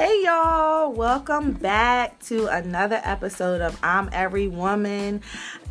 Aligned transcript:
Hey 0.00 0.22
y'all, 0.24 0.90
welcome 0.90 1.52
back 1.52 2.18
to 2.20 2.46
another 2.46 3.02
episode 3.04 3.60
of 3.60 3.78
I'm 3.82 4.08
Every 4.14 4.48
Woman. 4.48 5.20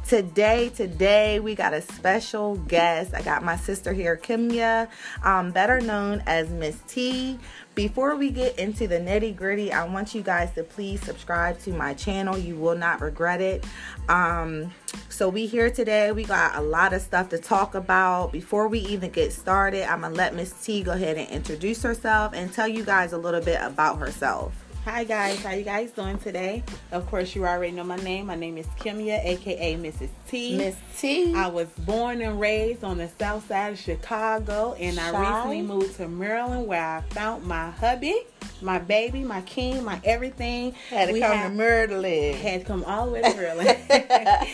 Today, 0.10 0.70
today 0.70 1.40
we 1.40 1.54
got 1.54 1.72
a 1.72 1.82
special 1.84 2.56
guest. 2.56 3.14
I 3.14 3.22
got 3.22 3.44
my 3.44 3.56
sister 3.56 3.94
here, 3.94 4.18
Kimya, 4.18 4.88
um, 5.24 5.52
better 5.52 5.80
known 5.80 6.24
as 6.26 6.50
Miss 6.50 6.80
T. 6.88 7.38
Before 7.76 8.16
we 8.16 8.32
get 8.32 8.58
into 8.58 8.88
the 8.88 8.96
nitty 8.96 9.36
gritty, 9.36 9.72
I 9.72 9.84
want 9.84 10.16
you 10.16 10.24
guys 10.24 10.52
to 10.56 10.64
please 10.64 11.00
subscribe 11.06 11.60
to 11.60 11.74
my 11.74 11.94
channel. 11.94 12.40
You 12.40 12.56
will 12.56 12.76
not 12.76 13.02
regret 13.02 13.40
it. 13.40 13.64
Um, 14.08 14.74
so 15.10 15.30
we 15.30 15.46
here 15.46 15.70
today. 15.70 16.12
We 16.12 16.24
got 16.24 16.56
a 16.56 16.62
lot 16.62 16.94
of 16.94 17.04
stuff 17.04 17.30
to 17.30 17.38
talk 17.38 17.76
about. 17.76 18.32
Before 18.32 18.68
we 18.68 18.80
even 18.80 19.12
get 19.12 19.32
started, 19.32 19.84
I'm 19.84 20.02
gonna 20.02 20.16
let 20.16 20.34
Miss 20.34 20.54
T 20.54 20.82
go 20.82 20.94
ahead 20.94 21.18
and 21.18 21.30
introduce 21.30 21.84
herself 21.84 22.34
and 22.34 22.52
tell 22.52 22.68
you 22.68 22.84
guys 22.84 23.14
a 23.14 23.18
little 23.20 23.42
bit 23.42 23.62
about 23.62 24.00
herself. 24.00 24.69
Hi 24.90 25.04
guys, 25.04 25.38
how 25.44 25.52
you 25.52 25.64
guys 25.64 25.92
doing 25.92 26.18
today? 26.18 26.64
Of 26.92 27.06
course, 27.06 27.36
you 27.36 27.46
already 27.46 27.72
know 27.72 27.84
my 27.84 27.96
name. 27.98 28.26
My 28.26 28.34
name 28.36 28.58
is 28.58 28.66
Kimya, 28.80 29.24
aka 29.24 29.76
Mrs. 29.76 30.10
T. 30.28 30.58
Miss 30.58 30.76
T. 30.98 31.32
I 31.36 31.46
was 31.46 31.68
born 31.78 32.24
and 32.24 32.40
raised 32.40 32.84
on 32.84 32.98
the 32.98 33.08
south 33.08 33.48
side 33.48 33.74
of 33.74 33.80
Chicago, 33.80 34.74
and 34.80 34.96
Shy. 34.96 35.16
I 35.16 35.20
recently 35.20 35.62
moved 35.62 35.96
to 35.98 36.08
Maryland, 36.08 36.66
where 36.66 36.84
I 36.84 37.02
found 37.14 37.46
my 37.46 37.70
hubby, 37.70 38.16
my 38.64 38.80
baby, 38.80 39.24
my 39.24 39.42
king, 39.42 39.84
my 39.84 40.02
everything. 40.04 40.72
had 40.90 41.10
to 41.10 41.14
We 41.14 41.22
come 41.22 41.38
have- 41.38 41.52
to 41.52 41.56
Maryland. 41.58 42.36
had 42.38 42.62
to 42.62 42.66
come 42.66 42.84
all 42.86 43.06
the 43.06 43.12
way 43.12 43.22
to 43.22 43.36
Maryland. 43.36 43.78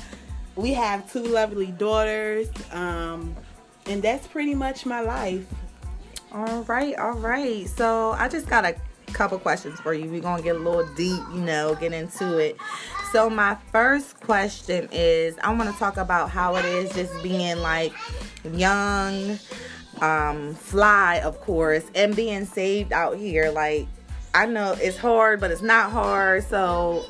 we 0.56 0.72
have 0.72 1.12
two 1.12 1.24
lovely 1.24 1.72
daughters, 1.72 2.48
um, 2.70 3.34
and 3.86 4.00
that's 4.00 4.28
pretty 4.28 4.54
much 4.54 4.86
my 4.86 5.00
life. 5.00 5.44
All 6.32 6.62
right, 6.62 6.96
all 6.96 7.14
right. 7.18 7.68
So 7.68 8.12
I 8.12 8.28
just 8.28 8.48
got 8.48 8.64
a 8.64 8.76
couple 9.20 9.38
questions 9.38 9.78
for 9.80 9.92
you. 9.92 10.10
We're 10.10 10.22
gonna 10.22 10.40
get 10.40 10.56
a 10.56 10.58
little 10.58 10.86
deep, 10.94 11.20
you 11.34 11.40
know, 11.40 11.74
get 11.74 11.92
into 11.92 12.38
it. 12.38 12.56
So 13.12 13.28
my 13.28 13.54
first 13.70 14.18
question 14.20 14.88
is 14.92 15.36
I 15.44 15.52
want 15.52 15.70
to 15.70 15.78
talk 15.78 15.98
about 15.98 16.30
how 16.30 16.56
it 16.56 16.64
is 16.64 16.90
just 16.94 17.22
being 17.22 17.58
like 17.58 17.92
young, 18.50 19.38
um, 20.00 20.54
fly, 20.54 21.20
of 21.22 21.38
course, 21.42 21.84
and 21.94 22.16
being 22.16 22.46
saved 22.46 22.94
out 22.94 23.18
here. 23.18 23.50
Like 23.50 23.88
I 24.32 24.46
know 24.46 24.74
it's 24.80 24.96
hard, 24.96 25.38
but 25.38 25.50
it's 25.50 25.60
not 25.60 25.92
hard. 25.92 26.44
So 26.44 27.04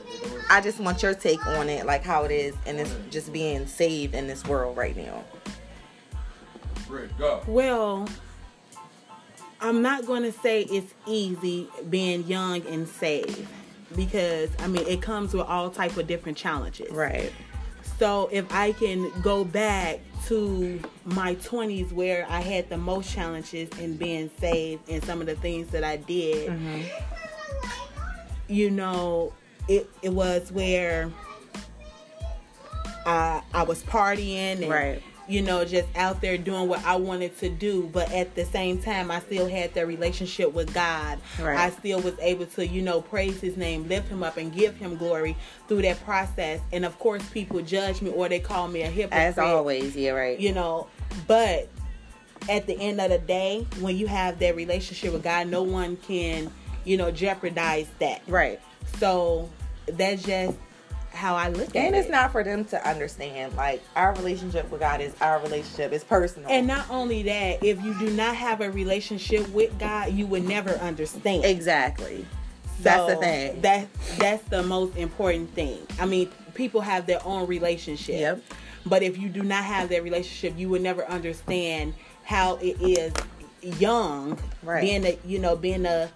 I 0.51 0.61
just 0.61 0.81
want 0.81 1.05
your 1.05 1.15
take 1.15 1.47
on 1.47 1.69
it, 1.69 1.87
like 1.87 2.03
how 2.03 2.25
it 2.25 2.33
is, 2.33 2.57
and 2.67 2.81
it's 2.81 2.93
just 3.11 3.33
being 3.33 3.69
saved 3.69 4.17
in 4.17 4.27
this 4.27 4.45
world 4.47 4.77
right 4.77 4.97
now. 4.97 5.23
Red, 6.89 7.17
go. 7.17 7.41
Well, 7.47 8.09
I'm 9.61 9.83
not 9.83 10.07
going 10.07 10.23
to 10.23 10.33
say 10.33 10.63
it's 10.63 10.95
easy 11.07 11.69
being 11.89 12.27
young 12.27 12.67
and 12.67 12.89
saved 12.89 13.47
because 13.95 14.51
I 14.59 14.69
mean 14.69 14.87
it 14.87 15.03
comes 15.03 15.35
with 15.35 15.47
all 15.47 15.71
type 15.71 15.97
of 15.97 16.07
different 16.07 16.39
challenges. 16.39 16.91
Right. 16.91 17.33
So 17.99 18.31
if 18.33 18.51
I 18.55 18.73
can 18.73 19.11
go 19.21 19.45
back 19.45 20.01
to 20.27 20.81
my 21.05 21.35
20s 21.37 21.93
where 21.93 22.27
I 22.29 22.41
had 22.41 22.71
the 22.71 22.79
most 22.79 23.13
challenges 23.13 23.69
in 23.79 23.97
being 23.97 24.31
saved 24.39 24.89
and 24.89 25.05
some 25.05 25.21
of 25.21 25.27
the 25.27 25.35
things 25.37 25.69
that 25.69 25.85
I 25.85 25.97
did, 25.97 26.51
mm-hmm. 26.51 26.83
you 28.49 28.71
know, 28.71 29.35
it 29.69 29.91
it 30.03 30.13
was 30.13 30.51
where 30.51 31.11
I 33.05 33.43
I 33.53 33.63
was 33.65 33.83
partying 33.83 34.63
and 34.63 34.71
Right. 34.71 35.03
You 35.31 35.43
know 35.43 35.65
just 35.65 35.89
out 35.97 36.21
there 36.21 36.37
doing 36.37 36.69
what 36.69 36.85
I 36.85 36.97
wanted 36.97 37.39
to 37.39 37.49
do, 37.49 37.89
but 37.93 38.11
at 38.13 38.35
the 38.35 38.45
same 38.45 38.79
time 38.81 39.11
I 39.11 39.21
still 39.21 39.49
had 39.49 39.73
that 39.75 39.87
relationship 39.87 40.53
with 40.53 40.73
God. 40.75 41.19
Right. 41.41 41.57
I 41.59 41.71
still 41.71 42.01
was 42.01 42.15
able 42.21 42.47
to 42.47 42.67
you 42.67 42.83
know 42.83 43.01
praise 43.01 43.41
His 43.41 43.57
name, 43.57 43.89
lift 43.89 44.09
Him 44.09 44.23
up, 44.23 44.37
and 44.37 44.53
give 44.53 44.77
Him 44.77 44.97
glory 44.97 45.37
through 45.69 45.83
that 45.83 46.05
process. 46.05 46.61
And 46.73 46.85
of 46.85 46.99
course, 46.99 47.27
people 47.31 47.61
judge 47.63 48.03
me 48.03 48.11
or 48.11 48.29
they 48.29 48.41
call 48.41 48.69
me 48.69 48.83
a 48.83 48.87
hypocrite 48.91 49.21
As 49.21 49.39
always, 49.39 49.97
yeah, 49.97 50.11
right. 50.11 50.39
you 50.39 50.53
know 50.53 50.89
but 51.27 51.69
at 52.49 52.67
the 52.67 52.79
end 52.81 53.01
of 53.01 53.11
the 53.11 53.19
day 53.19 53.67
when 53.81 53.97
you 53.97 54.07
have 54.07 54.39
that 54.39 54.57
relationship 54.57 55.13
with 55.13 55.23
god 55.23 55.47
no 55.49 55.63
one 55.63 55.97
can 55.97 56.51
you 56.85 56.97
know 56.97 57.11
jeopardize 57.11 57.89
that 57.99 58.23
Right. 58.27 58.61
so 58.99 59.51
that's 59.87 60.23
just 60.23 60.57
how 61.11 61.35
i 61.35 61.49
look 61.49 61.69
at 61.71 61.77
And 61.77 61.95
it 61.95 61.99
it's 61.99 62.09
not 62.11 62.33
for 62.33 62.43
them 62.45 62.65
to 62.67 62.89
understand. 62.89 63.55
Like 63.57 63.83
our 63.97 64.15
relationship 64.15 64.71
with 64.71 64.81
God 64.81 65.01
is 65.01 65.13
our 65.21 65.41
relationship. 65.41 65.93
It's 65.93 66.05
personal. 66.05 66.49
and 66.49 66.67
not 66.67 66.89
only 66.91 67.23
that 67.25 67.63
if 67.65 67.83
you 67.85 67.99
do 67.99 68.11
not 68.11 68.37
have 68.37 68.61
a 68.61 68.71
relationship 68.71 69.49
with 69.51 69.77
god 69.79 70.13
you 70.13 70.27
would 70.27 70.45
never 70.45 70.71
understand 70.73 71.45
exactly. 71.45 72.25
That's 72.83 73.07
the 73.07 73.15
So 73.15 73.21
thing. 73.21 73.61
that 73.61 73.89
that's 74.19 74.43
the 74.45 74.63
most 74.63 74.97
important 74.97 75.51
thing 75.55 75.79
i 75.99 76.07
mean 76.07 76.31
people 76.55 76.81
have 76.81 77.07
their 77.07 77.21
own 77.27 77.47
relationship 77.47 78.21
Yep. 78.21 78.43
But 78.87 79.03
if 79.03 79.19
you 79.19 79.29
do 79.29 79.43
not 79.43 79.63
have 79.65 79.91
that 79.91 80.03
relationship, 80.03 80.59
you 80.59 80.71
would 80.71 80.81
never 80.81 81.05
understand 81.07 81.93
how 82.25 82.57
it 82.63 82.81
is 82.81 83.13
young, 83.79 84.39
Right. 84.63 84.81
being 84.81 85.05
a 85.05 85.19
you 85.27 85.39
know 85.39 85.55
being 85.55 85.85
a 85.85 86.11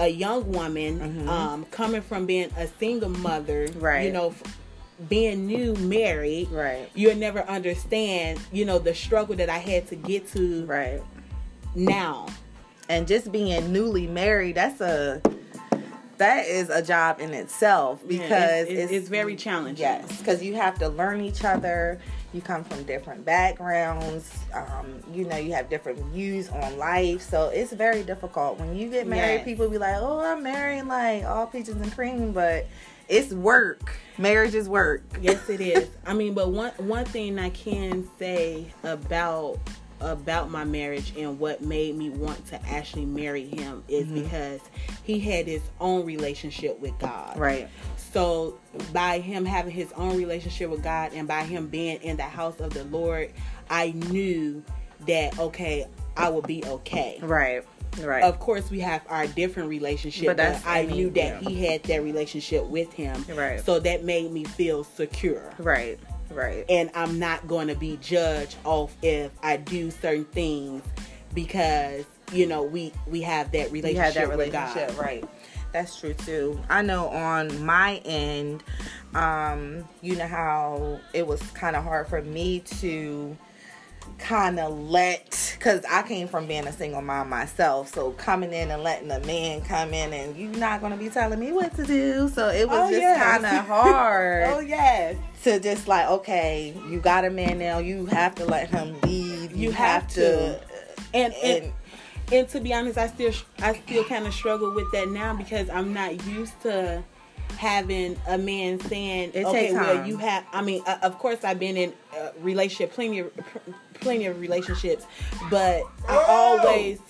a 0.00 0.08
young 0.08 0.50
woman, 0.50 0.98
Mm-hmm. 0.98 1.28
um, 1.28 1.64
coming 1.66 2.00
from 2.02 2.26
being 2.26 2.50
a 2.56 2.66
single 2.78 3.10
mother, 3.10 3.68
Right. 3.76 4.06
You 4.06 4.12
know, 4.12 4.28
f- 4.30 4.56
being 5.08 5.46
new 5.46 5.74
married, 5.76 6.48
Right. 6.50 6.88
You'll 6.94 7.16
never 7.16 7.40
understand, 7.42 8.40
you 8.52 8.64
know, 8.64 8.78
the 8.78 8.94
struggle 8.94 9.36
that 9.36 9.48
I 9.50 9.58
had 9.58 9.86
to 9.88 9.96
get 9.96 10.26
to 10.32 10.64
Right. 10.66 11.02
now. 11.74 12.26
And 12.88 13.06
just 13.06 13.30
being 13.30 13.72
newly 13.72 14.06
married, 14.08 14.56
that's 14.56 14.80
a 14.80 15.22
that 16.18 16.44
is 16.46 16.68
a 16.68 16.82
job 16.82 17.18
in 17.20 17.32
itself 17.32 18.00
Yeah, 18.06 18.22
because 18.22 18.68
it's, 18.68 18.80
it's, 18.80 18.92
it's 18.92 19.08
very 19.08 19.36
challenging. 19.36 19.82
Yes, 19.84 20.18
because 20.18 20.42
you 20.42 20.54
have 20.56 20.78
to 20.80 20.88
learn 20.88 21.20
each 21.22 21.44
other. 21.44 21.98
You 22.32 22.40
come 22.40 22.62
from 22.64 22.84
different 22.84 23.24
backgrounds. 23.24 24.32
Um, 24.54 25.02
you 25.12 25.24
know, 25.24 25.36
you 25.36 25.52
have 25.52 25.68
different 25.68 25.98
views 26.12 26.48
on 26.48 26.78
life. 26.78 27.22
So 27.22 27.48
it's 27.48 27.72
very 27.72 28.02
difficult. 28.04 28.58
When 28.60 28.76
you 28.76 28.88
get 28.88 29.06
married, 29.08 29.36
Yes. 29.38 29.44
people 29.44 29.68
be 29.68 29.78
like, 29.78 29.96
oh, 29.98 30.20
I'm 30.20 30.42
marrying 30.42 30.86
like 30.86 31.24
all 31.24 31.46
peaches 31.46 31.74
and 31.76 31.92
cream. 31.92 32.32
But 32.32 32.66
it's 33.08 33.32
work. 33.32 33.96
Marriage 34.16 34.54
is 34.54 34.68
work. 34.68 35.02
Yes, 35.20 35.48
it 35.50 35.60
is. 35.60 35.88
I 36.06 36.14
mean, 36.14 36.34
but 36.34 36.50
one 36.50 36.70
one 36.78 37.04
thing 37.04 37.38
I 37.38 37.50
can 37.50 38.08
say 38.18 38.66
about 38.84 39.58
about 40.00 40.50
my 40.50 40.64
marriage 40.64 41.12
and 41.18 41.38
what 41.38 41.60
made 41.60 41.94
me 41.94 42.08
want 42.08 42.46
to 42.46 42.58
actually 42.68 43.04
marry 43.04 43.44
him 43.46 43.82
is 43.88 44.06
Mm-hmm. 44.06 44.22
because 44.22 44.60
he 45.02 45.18
had 45.20 45.46
his 45.46 45.60
own 45.80 46.06
relationship 46.06 46.80
with 46.80 46.96
God. 46.98 47.36
Right. 47.38 47.68
So 48.12 48.58
by 48.92 49.20
him 49.20 49.44
having 49.44 49.72
his 49.72 49.92
own 49.92 50.16
relationship 50.16 50.70
with 50.70 50.82
God 50.82 51.12
and 51.14 51.28
by 51.28 51.44
him 51.44 51.68
being 51.68 52.00
in 52.02 52.16
the 52.16 52.24
house 52.24 52.60
of 52.60 52.74
the 52.74 52.84
Lord, 52.84 53.32
I 53.68 53.92
knew 53.92 54.62
that 55.06 55.38
okay, 55.38 55.86
I 56.16 56.28
will 56.28 56.42
be 56.42 56.64
okay. 56.64 57.18
Right. 57.22 57.64
Right. 58.00 58.22
Of 58.22 58.38
course, 58.38 58.70
we 58.70 58.78
have 58.80 59.02
our 59.08 59.26
different 59.26 59.68
relationship, 59.68 60.26
But 60.26 60.36
but, 60.36 60.64
I, 60.64 60.80
I 60.80 60.86
mean, 60.86 60.96
knew 60.96 61.10
that 61.10 61.42
yeah. 61.42 61.48
he 61.48 61.66
had 61.66 61.82
that 61.84 62.04
relationship 62.04 62.64
with 62.66 62.92
him. 62.92 63.24
Right. 63.34 63.64
So 63.64 63.80
that 63.80 64.04
made 64.04 64.30
me 64.30 64.44
feel 64.44 64.84
secure 64.84 65.52
right. 65.58 65.98
Right. 66.30 66.64
and 66.68 66.90
I'm 66.94 67.18
not 67.18 67.48
going 67.48 67.66
to 67.66 67.74
be 67.74 67.98
judged 68.00 68.56
off 68.64 68.96
if 69.02 69.32
I 69.42 69.56
do 69.56 69.90
certain 69.90 70.24
things 70.26 70.84
because 71.34 72.04
you 72.32 72.46
know 72.46 72.62
we 72.62 72.92
we 73.08 73.22
have 73.22 73.50
that 73.52 73.72
relationship, 73.72 74.04
had 74.04 74.14
that 74.14 74.28
with 74.28 74.38
relationship, 74.38 74.88
God. 74.90 74.98
right? 74.98 75.24
That's 75.72 75.98
true 76.00 76.14
too. 76.14 76.60
I 76.68 76.82
know 76.82 77.08
on 77.08 77.64
my 77.64 78.00
end, 78.04 78.62
um, 79.14 79.84
you 80.02 80.16
know 80.16 80.26
how 80.26 81.00
it 81.12 81.26
was 81.26 81.40
kind 81.52 81.76
of 81.76 81.84
hard 81.84 82.08
for 82.08 82.22
me 82.22 82.60
to 82.80 83.36
kind 84.18 84.58
of 84.58 84.76
let 84.78 85.54
because 85.58 85.82
I 85.88 86.02
came 86.02 86.26
from 86.28 86.46
being 86.46 86.66
a 86.66 86.72
single 86.72 87.00
mom 87.02 87.28
myself. 87.28 87.94
So 87.94 88.10
coming 88.12 88.52
in 88.52 88.70
and 88.70 88.82
letting 88.82 89.10
a 89.10 89.20
man 89.20 89.62
come 89.62 89.94
in 89.94 90.12
and 90.12 90.36
you're 90.36 90.50
not 90.58 90.80
gonna 90.80 90.96
be 90.96 91.08
telling 91.08 91.38
me 91.38 91.52
what 91.52 91.74
to 91.76 91.84
do. 91.86 92.28
So 92.28 92.48
it 92.48 92.68
was 92.68 92.88
Oh, 92.88 92.90
just 92.90 93.00
yes. 93.00 93.22
kind 93.22 93.46
of 93.46 93.66
hard 93.66 94.44
Oh 94.48 94.58
yes, 94.60 95.16
to 95.44 95.60
just 95.60 95.86
like, 95.86 96.08
okay, 96.08 96.74
you 96.88 96.98
got 96.98 97.24
a 97.24 97.30
man 97.30 97.58
now. 97.58 97.78
You 97.78 98.06
have 98.06 98.34
to 98.36 98.44
let 98.44 98.68
him 98.70 99.00
lead. 99.02 99.52
you, 99.52 99.70
have, 99.70 100.08
to. 100.08 100.60
And, 101.14 101.32
and 101.34 101.64
and 101.64 101.72
and 102.32 102.48
to 102.50 102.60
be 102.60 102.72
honest, 102.72 102.98
I 102.98 103.08
still 103.08 103.32
I 103.60 103.74
still 103.74 104.04
kind 104.04 104.26
of 104.26 104.34
struggle 104.34 104.74
with 104.74 104.90
that 104.92 105.08
now 105.08 105.34
because 105.34 105.68
I'm 105.70 105.92
not 105.92 106.24
used 106.26 106.60
to 106.62 107.02
having 107.58 108.16
a 108.28 108.38
man 108.38 108.80
saying, 108.80 109.32
It 109.34 109.44
"Okay, 109.46 109.68
takes 109.68 109.74
well, 109.74 110.06
you 110.06 110.16
have." 110.18 110.44
I 110.52 110.62
mean, 110.62 110.82
uh, 110.86 110.98
of 111.02 111.18
course, 111.18 111.44
I've 111.44 111.58
been 111.58 111.76
in 111.76 111.92
uh, 112.16 112.30
relationship, 112.40 112.92
plenty 112.92 113.20
of 113.20 113.32
plenty 113.94 114.26
of 114.26 114.40
relationships, 114.40 115.06
but 115.50 115.82
I 116.08 116.16
always 116.28 117.00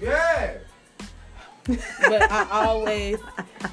Yeah. 0.00 0.58
But 2.08 2.30
I 2.30 2.46
always, 2.50 3.18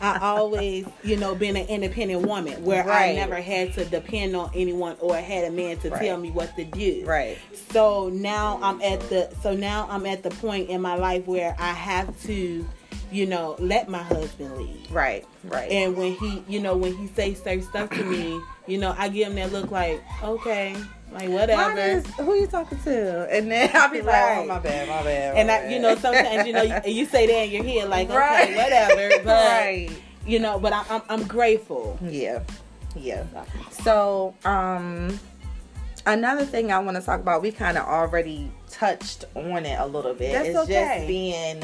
I 0.01 0.19
always, 0.21 0.85
you 1.03 1.17
know, 1.17 1.35
been 1.35 1.55
an 1.55 1.67
independent 1.67 2.25
woman 2.27 2.63
where 2.63 2.83
Right. 2.85 3.11
I 3.11 3.15
never 3.15 3.35
had 3.41 3.73
to 3.73 3.85
depend 3.85 4.35
on 4.35 4.51
anyone 4.55 4.95
or 4.99 5.15
had 5.17 5.45
a 5.45 5.51
man 5.51 5.77
to 5.77 5.89
Right. 5.89 6.01
tell 6.01 6.17
me 6.17 6.31
what 6.31 6.55
to 6.57 6.63
do. 6.63 7.03
right. 7.05 7.37
So 7.71 8.09
now 8.09 8.59
I'm 8.61 8.81
at 8.81 8.99
the, 9.09 9.29
so 9.41 9.53
now 9.55 9.87
I'm 9.89 10.05
at 10.05 10.23
the 10.23 10.29
point 10.31 10.69
in 10.69 10.81
my 10.81 10.95
life 10.95 11.25
where 11.27 11.55
I 11.59 11.71
have 11.73 12.19
to, 12.23 12.67
you 13.11 13.25
know, 13.27 13.55
let 13.59 13.89
my 13.89 14.01
husband 14.01 14.57
lead. 14.57 14.87
Right, 14.89 15.25
right. 15.43 15.69
And 15.71 15.95
when 15.95 16.13
he, 16.13 16.43
you 16.47 16.59
know, 16.59 16.75
when 16.75 16.95
he 16.97 17.07
say 17.07 17.33
certain 17.35 17.61
stuff 17.63 17.89
to 17.91 18.03
me, 18.03 18.41
you 18.65 18.77
know, 18.79 18.95
I 18.97 19.09
give 19.09 19.27
him 19.27 19.35
that 19.35 19.51
look 19.51 19.69
like, 19.71 20.01
okay, 20.23 20.75
like 21.13 21.29
whatever. 21.29 21.79
Is, 21.79 22.05
who 22.15 22.35
you 22.35 22.47
talking 22.47 22.79
to? 22.79 23.27
And 23.29 23.51
then 23.51 23.69
I'll 23.73 23.91
be 23.91 24.01
like, 24.01 24.37
oh 24.37 24.45
my 24.45 24.59
bad, 24.59 24.87
my 24.87 25.03
bad. 25.03 25.33
My 25.33 25.39
and 25.39 25.47
bad. 25.47 25.65
I, 25.65 25.73
you 25.73 25.79
know, 25.79 25.95
sometimes 25.95 26.47
you 26.47 26.53
know 26.53 26.63
you, 26.63 26.75
you, 26.85 27.05
say 27.05 27.27
that 27.27 27.45
in 27.45 27.51
your 27.51 27.63
head 27.63 27.89
like, 27.89 28.09
okay, 28.09 28.17
right. 28.17 28.55
whatever. 28.55 29.09
But 29.23 29.47
right. 29.47 29.89
you 30.25 30.39
know, 30.39 30.59
but 30.59 30.73
I, 30.73 30.83
I'm 30.89 31.01
I'm 31.09 31.27
grateful. 31.27 31.97
Yeah, 32.01 32.43
yeah. 32.95 33.23
So 33.71 34.33
um, 34.43 35.19
another 36.05 36.45
thing 36.45 36.71
I 36.71 36.79
want 36.79 36.97
to 36.97 37.03
talk 37.03 37.19
about, 37.19 37.41
we 37.41 37.51
kind 37.51 37.77
of 37.77 37.85
already 37.85 38.51
touched 38.69 39.25
on 39.35 39.65
it 39.65 39.79
a 39.79 39.85
little 39.85 40.13
bit. 40.13 40.33
That's 40.33 40.49
it's 40.49 40.57
okay. 40.57 40.95
just 40.97 41.07
being 41.07 41.63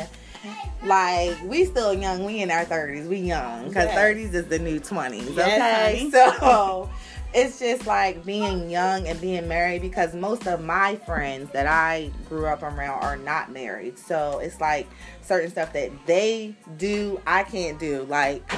like 0.83 1.37
we 1.43 1.65
still 1.65 1.93
young 1.93 2.23
we 2.23 2.41
in 2.41 2.49
our 2.49 2.63
30s 2.63 3.07
we 3.07 3.17
young 3.17 3.67
because 3.67 3.87
yes. 3.87 3.97
30s 3.97 4.33
is 4.33 4.45
the 4.45 4.57
new 4.57 4.79
20s 4.79 5.35
yes, 5.35 5.97
okay 5.97 6.09
so 6.09 6.89
it's 7.33 7.59
just 7.59 7.85
like 7.85 8.25
being 8.25 8.69
young 8.69 9.07
and 9.07 9.19
being 9.21 9.47
married 9.47 9.81
because 9.81 10.15
most 10.15 10.47
of 10.47 10.63
my 10.63 10.95
friends 10.97 11.51
that 11.51 11.67
I 11.67 12.11
grew 12.27 12.47
up 12.47 12.63
around 12.63 13.03
are 13.03 13.17
not 13.17 13.51
married. 13.51 13.99
So 13.99 14.39
it's 14.39 14.59
like 14.59 14.87
certain 15.21 15.51
stuff 15.51 15.73
that 15.73 15.91
they 16.07 16.55
do, 16.77 17.21
I 17.27 17.43
can't 17.43 17.79
do. 17.79 18.03
Like 18.03 18.49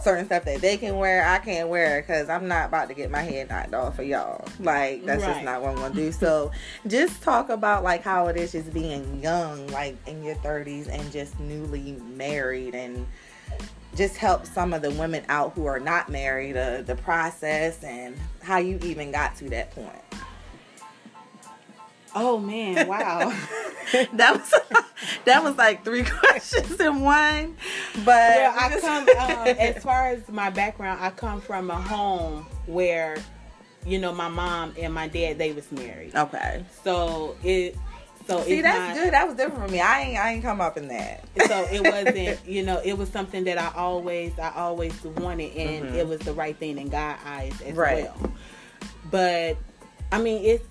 certain 0.00 0.26
stuff 0.26 0.44
that 0.44 0.60
they 0.60 0.76
can 0.76 0.96
wear, 0.96 1.26
I 1.26 1.38
can't 1.38 1.68
wear 1.68 2.02
because 2.02 2.28
I'm 2.28 2.46
not 2.46 2.68
about 2.68 2.88
to 2.88 2.94
get 2.94 3.10
my 3.10 3.22
head 3.22 3.50
knocked 3.50 3.74
off 3.74 3.96
for 3.96 4.02
y'all. 4.02 4.46
Like 4.60 5.04
that's 5.04 5.22
right. 5.22 5.32
just 5.32 5.44
not 5.44 5.60
what 5.62 5.70
I'm 5.70 5.76
gonna 5.76 5.94
do. 5.94 6.12
So 6.12 6.52
just 6.86 7.22
talk 7.22 7.48
about 7.48 7.82
like 7.82 8.02
how 8.02 8.28
it 8.28 8.36
is 8.36 8.52
just 8.52 8.72
being 8.72 9.20
young, 9.20 9.66
like 9.68 9.96
in 10.06 10.22
your 10.22 10.36
30s 10.36 10.88
and 10.88 11.10
just 11.10 11.38
newly 11.40 11.92
married 12.16 12.74
and 12.74 13.06
just 13.94 14.16
help 14.16 14.46
some 14.46 14.72
of 14.72 14.82
the 14.82 14.90
women 14.92 15.24
out 15.28 15.52
who 15.54 15.66
are 15.66 15.80
not 15.80 16.08
married, 16.08 16.56
uh, 16.56 16.82
the 16.82 16.96
process 16.96 17.82
and 17.82 18.16
how 18.42 18.58
you 18.58 18.78
even 18.82 19.10
got 19.10 19.36
to 19.36 19.48
that 19.50 19.70
point. 19.72 20.02
Oh 22.14 22.38
man, 22.38 22.86
wow. 22.88 23.32
that 24.12 24.34
was 24.34 24.54
that 25.24 25.42
was 25.42 25.56
like 25.56 25.84
three 25.84 26.04
questions 26.04 26.80
in 26.80 27.00
one. 27.00 27.56
But 28.04 28.06
well, 28.06 28.54
I 28.56 28.80
come 28.80 29.08
um, 29.08 29.48
as 29.58 29.82
far 29.82 30.08
as 30.08 30.28
my 30.28 30.50
background, 30.50 31.00
I 31.02 31.10
come 31.10 31.40
from 31.40 31.70
a 31.70 31.80
home 31.80 32.46
where 32.66 33.16
you 33.86 33.98
know 33.98 34.12
my 34.12 34.28
mom 34.28 34.74
and 34.78 34.92
my 34.92 35.08
dad 35.08 35.38
they 35.38 35.52
was 35.52 35.70
married. 35.72 36.14
Okay. 36.14 36.64
So 36.84 37.36
it 37.42 37.76
so 38.30 38.42
see 38.42 38.60
that's 38.60 38.96
not, 38.96 39.04
good. 39.04 39.12
That 39.12 39.26
was 39.26 39.36
different 39.36 39.66
for 39.66 39.72
me. 39.72 39.80
I 39.80 40.00
ain't 40.00 40.18
I 40.18 40.32
ain't 40.32 40.42
come 40.42 40.60
up 40.60 40.76
in 40.76 40.88
that. 40.88 41.24
So 41.50 41.66
it 41.72 41.82
wasn't 41.82 42.46
you 42.46 42.62
know 42.62 42.80
it 42.84 42.96
was 42.96 43.08
something 43.08 43.44
that 43.44 43.58
I 43.58 43.72
always 43.76 44.38
I 44.38 44.52
always 44.54 45.02
wanted 45.02 45.52
and 45.56 45.86
mm-hmm. 45.86 45.96
it 45.96 46.06
was 46.06 46.20
the 46.20 46.32
right 46.32 46.56
thing 46.56 46.78
in 46.78 46.88
God 46.88 47.18
eyes 47.24 47.60
as 47.62 47.74
right. 47.74 48.04
well. 48.04 48.32
But 49.10 49.56
I 50.12 50.20
mean 50.20 50.44
it's 50.44 50.64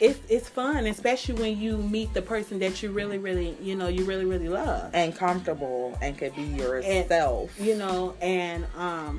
it's 0.00 0.20
it's 0.28 0.48
fun, 0.48 0.86
especially 0.86 1.34
when 1.40 1.58
you 1.58 1.78
meet 1.78 2.12
the 2.14 2.22
person 2.22 2.58
that 2.60 2.82
you 2.82 2.90
really, 2.90 3.18
really, 3.18 3.56
you 3.60 3.76
know, 3.76 3.88
you 3.88 4.04
really, 4.04 4.24
really 4.24 4.48
love 4.48 4.90
and 4.92 5.16
comfortable 5.16 5.96
and 6.02 6.16
could 6.18 6.34
be 6.34 6.42
yourself. 6.42 7.56
And, 7.58 7.66
you 7.66 7.76
know, 7.76 8.14
and 8.20 8.66
um, 8.76 9.18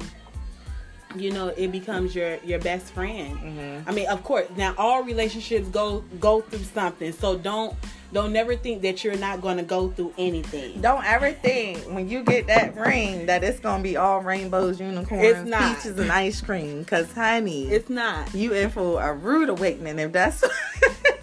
you 1.18 1.32
know, 1.32 1.48
it 1.50 1.72
becomes 1.72 2.16
your 2.16 2.38
your 2.44 2.60
best 2.60 2.94
friend. 2.94 3.38
Mm-hmm. 3.38 3.90
I 3.90 3.92
mean, 3.92 4.08
of 4.08 4.24
course, 4.24 4.48
now 4.56 4.74
all 4.78 5.04
relationships 5.04 5.68
go 5.70 6.04
go 6.20 6.42
through 6.42 6.64
something, 6.64 7.12
so 7.12 7.38
don't 7.38 7.76
don't 8.14 8.32
never 8.32 8.56
think 8.56 8.82
that 8.84 9.04
you're 9.04 9.18
not 9.18 9.42
going 9.42 9.58
to 9.58 9.64
go 9.64 9.90
through 9.90 10.14
anything. 10.18 10.80
Don't 10.80 11.04
ever 11.04 11.32
think 11.32 11.80
when 11.80 12.08
you 12.08 12.24
get 12.24 12.48
that 12.48 12.76
ring 12.78 13.26
that 13.26 13.44
it's 13.44 13.60
going 13.60 13.80
to 13.80 13.84
be 13.84 13.98
all 13.98 14.22
rainbows, 14.22 14.80
unicorns, 14.80 15.24
it's 15.26 15.50
not. 15.50 15.78
peaches, 15.78 16.00
and 16.00 16.12
ice 16.12 16.40
cream. 16.40 16.80
Because, 16.80 17.12
honey, 17.12 17.68
it's 17.68 17.90
not. 17.90 18.34
You 18.34 18.54
in 18.54 18.70
for 18.70 19.02
a 19.02 19.14
rude 19.14 19.50
awakening 19.50 20.00
if 20.00 20.12
that's. 20.14 20.44
if 20.44 20.52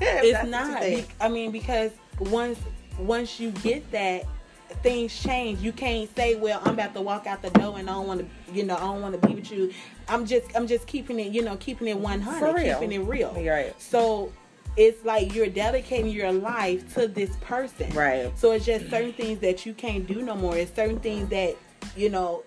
it's 0.01 0.33
that's 0.33 0.51
not. 0.51 0.83
I 1.21 1.29
mean, 1.29 1.51
because 1.51 1.93
once 2.19 2.59
once 2.99 3.41
you 3.41 3.51
get 3.51 3.91
that 3.93 4.25
things 4.83 5.19
change. 5.21 5.61
You 5.61 5.73
can't 5.73 6.15
say, 6.17 6.35
"Well, 6.35 6.61
I'm 6.65 6.75
about 6.75 6.95
to 6.95 7.01
walk 7.01 7.27
out 7.27 7.43
the 7.43 7.51
door 7.51 7.79
and 7.79 7.89
I 7.89 7.95
don't 7.95 8.07
want 8.07 8.21
to, 8.21 8.53
you 8.53 8.65
know, 8.65 8.77
I 8.77 8.81
don't 8.81 9.03
want 9.03 9.21
to 9.21 9.27
be 9.27 9.35
with 9.35 9.51
you." 9.51 9.73
I'm 10.09 10.27
just, 10.27 10.55
I'm 10.57 10.67
just 10.67 10.87
keeping 10.87 11.19
it, 11.21 11.33
you 11.33 11.43
know, 11.43 11.57
keeping 11.57 11.89
it 11.89 11.99
100, 11.99 12.65
keeping 12.65 12.93
it 12.93 13.07
real. 13.07 13.33
Right. 13.35 13.75
So 13.81 14.33
it's 14.77 15.05
like 15.05 15.35
you're 15.35 15.49
dedicating 15.49 16.11
your 16.11 16.33
life 16.33 16.95
to 16.95 17.07
this 17.07 17.37
person. 17.37 17.91
Right. 17.95 18.37
So 18.39 18.53
it's 18.53 18.65
just 18.65 18.89
certain 18.91 19.13
things 19.13 19.41
that 19.41 19.67
you 19.67 19.75
can't 19.75 20.07
do 20.07 20.23
no 20.23 20.35
more. 20.35 20.57
It's 20.57 20.75
certain 20.75 21.01
things 21.01 21.29
that, 21.29 21.57
you 21.97 22.09
know, 22.09 22.43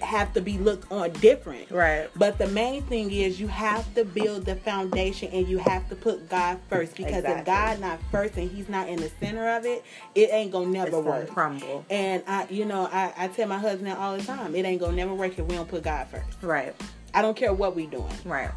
have 0.00 0.32
to 0.34 0.40
be 0.40 0.58
looked 0.58 0.90
on 0.90 1.10
different. 1.12 1.70
Right. 1.70 2.08
But 2.16 2.38
the 2.38 2.46
main 2.48 2.82
thing 2.82 3.10
is 3.10 3.40
you 3.40 3.48
have 3.48 3.92
to 3.94 4.04
build 4.04 4.44
the 4.44 4.56
foundation 4.56 5.30
and 5.32 5.48
you 5.48 5.58
have 5.58 5.88
to 5.88 5.96
put 5.96 6.28
God 6.28 6.58
first 6.68 6.96
because 6.96 7.18
exactly. 7.18 7.40
if 7.40 7.46
God 7.46 7.80
not 7.80 8.00
first 8.10 8.36
and 8.36 8.50
He's 8.50 8.68
not 8.68 8.88
in 8.88 8.96
the 8.96 9.10
center 9.20 9.48
of 9.56 9.64
it, 9.64 9.84
it 10.14 10.30
ain't 10.32 10.52
gonna 10.52 10.66
never 10.66 10.98
it's 10.98 11.06
work. 11.06 11.28
crumble. 11.28 11.84
And 11.90 12.22
I, 12.26 12.46
you 12.48 12.64
know, 12.64 12.88
I, 12.90 13.12
I 13.16 13.28
tell 13.28 13.48
my 13.48 13.58
husband 13.58 13.92
all 13.92 14.16
the 14.16 14.22
time, 14.22 14.54
it 14.54 14.64
ain't 14.64 14.80
gonna 14.80 14.96
never 14.96 15.14
work 15.14 15.38
if 15.38 15.46
we 15.46 15.54
don't 15.54 15.68
put 15.68 15.82
God 15.82 16.06
first. 16.08 16.42
Right. 16.42 16.74
I 17.12 17.22
don't 17.22 17.36
care 17.36 17.52
what 17.52 17.76
we 17.76 17.86
doing. 17.86 18.14
Right. 18.24 18.50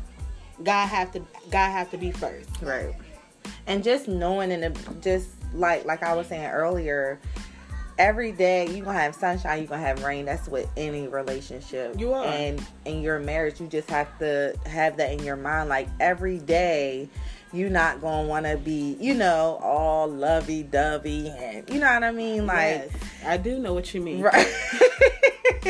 God 0.64 0.88
have 0.88 1.12
to 1.14 1.20
God 1.52 1.72
have 1.72 1.92
to 1.92 1.98
be 1.98 2.12
first. 2.12 2.50
Right. 2.62 2.94
And 3.68 3.84
just 3.84 4.08
knowing 4.08 4.52
and 4.52 4.64
uh, 4.66 4.94
just 5.02 5.30
like 5.54 5.86
like 5.86 6.04
I 6.04 6.16
was 6.16 6.28
saying 6.28 6.50
earlier, 6.50 7.20
every 7.98 8.32
day 8.32 8.70
you 8.70 8.84
gonna 8.84 9.00
have 9.00 9.16
sunshine, 9.16 9.62
you 9.62 9.68
gonna 9.68 9.82
have 9.82 10.04
rain. 10.04 10.26
That's 10.26 10.48
with 10.48 10.70
any 10.78 11.08
relationship. 11.08 12.00
You 12.00 12.14
are. 12.14 12.26
And 12.26 12.64
in 12.86 13.02
your 13.02 13.20
marriage, 13.20 13.60
you 13.60 13.68
just 13.68 13.90
have 13.90 14.18
to 14.20 14.56
have 14.66 14.98
that 14.98 15.12
in 15.12 15.24
your 15.24 15.36
mind. 15.36 15.70
Like 15.70 15.88
every 16.00 16.40
day, 16.40 17.10
you're 17.54 17.70
not 17.70 18.02
gonna 18.02 18.28
want 18.28 18.46
to 18.46 18.58
be, 18.58 18.98
you 19.00 19.14
know, 19.14 19.60
all 19.62 20.08
lovey 20.08 20.64
dovey, 20.64 21.30
and 21.30 21.70
you 21.70 21.80
know 21.80 21.94
what 21.94 22.04
I 22.04 22.12
mean. 22.12 22.46
Like, 22.46 22.90
yes, 22.92 22.92
I 23.26 23.38
do 23.38 23.60
know 23.60 23.74
what 23.74 23.94
you 23.94 24.02
mean. 24.02 24.22
Right. 24.22 24.48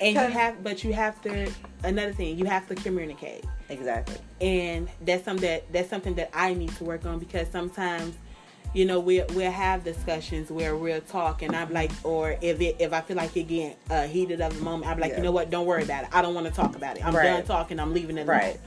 and 0.00 0.14
you 0.14 0.20
have, 0.20 0.62
but 0.62 0.84
you 0.84 0.92
have 0.92 1.20
to. 1.22 1.50
Another 1.82 2.12
thing, 2.12 2.38
you 2.38 2.44
have 2.44 2.68
to 2.68 2.74
communicate. 2.74 3.44
Exactly. 3.70 4.16
And 4.40 4.88
that's 5.02 5.24
something 5.24 5.48
that 5.48 5.72
that's 5.72 5.88
something 5.88 6.14
that 6.14 6.30
I 6.34 6.52
need 6.54 6.74
to 6.76 6.84
work 6.84 7.06
on 7.06 7.18
because 7.18 7.48
sometimes 7.50 8.16
you 8.72 8.84
know 8.84 9.00
we'll 9.00 9.26
we'll 9.30 9.50
have 9.50 9.82
discussions 9.84 10.50
where 10.50 10.76
we'll 10.76 11.00
talk 11.00 11.42
and 11.42 11.56
i'm 11.56 11.72
like 11.72 11.90
or 12.04 12.36
if 12.40 12.60
it 12.60 12.76
if 12.78 12.92
i 12.92 13.00
feel 13.00 13.16
like 13.16 13.36
it 13.36 13.44
getting 13.44 13.74
uh, 13.90 14.06
heated 14.06 14.40
of 14.40 14.56
the 14.56 14.62
moment 14.62 14.90
i'm 14.90 14.98
like 14.98 15.10
yeah. 15.10 15.16
you 15.16 15.22
know 15.22 15.32
what? 15.32 15.50
Don't 15.50 15.66
worry 15.66 15.82
about 15.82 16.04
it. 16.04 16.10
I 16.12 16.22
don't 16.22 16.34
want 16.34 16.46
to 16.46 16.52
talk 16.52 16.76
about 16.76 16.96
it. 16.96 17.04
I'm 17.04 17.14
right. 17.14 17.24
done 17.24 17.44
talking. 17.44 17.80
I'm 17.80 17.92
leaving 17.92 18.18
it 18.18 18.26
right. 18.26 18.58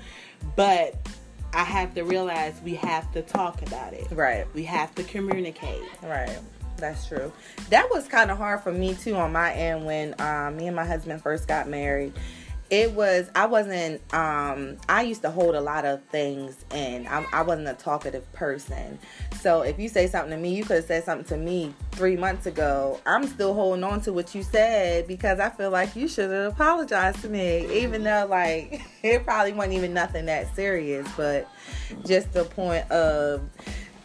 alone. 0.42 0.54
but 0.56 1.08
i 1.54 1.64
have 1.64 1.94
to 1.94 2.04
realize 2.04 2.60
we 2.64 2.76
have 2.76 3.12
to 3.14 3.22
talk 3.22 3.62
about 3.62 3.94
it. 3.94 4.08
Right. 4.12 4.46
We 4.54 4.64
have 4.64 4.94
to 4.96 5.04
communicate. 5.04 5.84
Right. 6.02 6.38
That's 6.78 7.06
true. 7.06 7.32
That 7.70 7.90
was 7.92 8.08
kind 8.08 8.32
of 8.32 8.38
hard 8.38 8.62
for 8.62 8.72
me 8.72 8.96
too 8.96 9.16
on 9.16 9.32
my 9.32 9.54
end 9.54 9.86
when 9.86 10.20
um, 10.20 10.58
me 10.58 10.68
and 10.68 10.76
my 10.76 10.86
husband 10.86 11.22
first 11.22 11.48
got 11.48 11.70
married 11.70 12.14
it 12.70 12.92
was 12.92 13.30
i 13.36 13.46
wasn't 13.46 14.02
um 14.14 14.78
i 14.90 15.02
used 15.02 15.22
to 15.22 15.30
hold 15.30 15.54
a 15.56 15.62
lot 15.62 15.86
of 15.86 16.04
things 16.06 16.64
and 16.72 17.08
I, 17.08 17.26
I 17.32 17.42
wasn't 17.42 17.68
a 17.68 17.74
talkative 17.74 18.32
person. 18.34 18.98
So 19.42 19.62
if 19.62 19.78
you 19.78 19.90
say 19.90 20.08
something 20.08 20.32
to 20.32 20.38
me 20.38 20.56
you 20.56 20.64
could 20.64 20.78
have 20.78 20.86
said 20.86 21.04
something 21.04 21.26
to 21.28 21.38
me 21.38 21.74
three 21.92 22.16
months 22.16 22.46
ago. 22.46 23.00
I'm 23.06 23.28
still 23.28 23.54
holding 23.54 23.84
on 23.84 24.02
to 24.02 24.14
what 24.14 24.34
you 24.34 24.44
said 24.44 25.08
because 25.08 25.40
i 25.40 25.50
feel 25.50 25.70
like 25.70 25.96
you 25.96 26.08
should 26.08 26.32
have 26.32 26.54
apologized 26.54 27.22
to 27.22 27.30
me 27.30 27.84
even 27.84 28.04
though 28.04 28.28
like 28.30 28.82
it 29.04 29.24
probably 29.24 29.54
wasn't 29.54 29.74
even 29.74 29.94
nothing 29.94 30.26
that 30.26 30.54
serious 30.56 31.08
but 31.16 31.48
just 32.06 32.32
the 32.34 32.46
point 32.46 32.90
of 32.92 33.42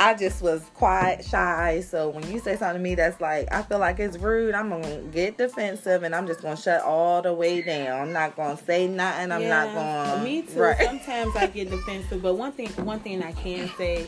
I 0.00 0.14
just 0.14 0.42
was 0.42 0.62
quiet, 0.74 1.24
shy. 1.24 1.80
So 1.80 2.10
when 2.10 2.30
you 2.30 2.38
say 2.38 2.56
something 2.56 2.74
to 2.76 2.82
me 2.82 2.94
that's 2.94 3.20
like, 3.20 3.52
I 3.52 3.62
feel 3.62 3.78
like 3.78 3.98
it's 3.98 4.16
rude, 4.16 4.54
I'm 4.54 4.70
gonna 4.70 5.02
get 5.10 5.38
defensive 5.38 6.04
and 6.04 6.14
I'm 6.14 6.26
just 6.26 6.40
gonna 6.40 6.56
shut 6.56 6.82
all 6.82 7.20
the 7.20 7.34
way 7.34 7.62
down. 7.62 8.00
I'm 8.00 8.12
not 8.12 8.36
gonna 8.36 8.56
say 8.56 8.86
nothing. 8.86 9.32
I'm 9.32 9.42
yeah, 9.42 9.48
not 9.48 9.74
gonna. 9.74 10.24
Me 10.24 10.42
too. 10.42 10.60
Right. 10.60 10.78
Sometimes 10.84 11.34
I 11.34 11.46
get 11.46 11.70
defensive, 11.70 12.22
but 12.22 12.34
one 12.34 12.52
thing, 12.52 12.68
one 12.84 13.00
thing 13.00 13.22
I 13.22 13.32
can 13.32 13.68
say 13.76 14.06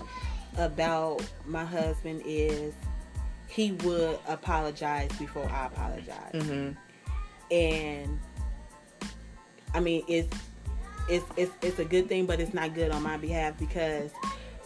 about 0.57 1.23
my 1.45 1.65
husband 1.65 2.23
is 2.25 2.73
he 3.49 3.73
would 3.73 4.19
apologize 4.29 5.11
before 5.19 5.49
I 5.49 5.67
apologize, 5.67 6.33
mm-hmm. 6.35 6.73
and 7.53 8.21
I 9.75 9.81
mean 9.81 10.05
it's 10.07 10.37
it's 11.09 11.25
it's 11.37 11.53
it's 11.63 11.79
a 11.81 11.85
good 11.85 12.09
thing, 12.09 12.27
but 12.27 12.39
it's 12.39 12.55
not 12.55 12.75
good 12.75 12.93
on 12.93 13.03
my 13.03 13.17
behalf 13.17 13.59
because 13.59 14.13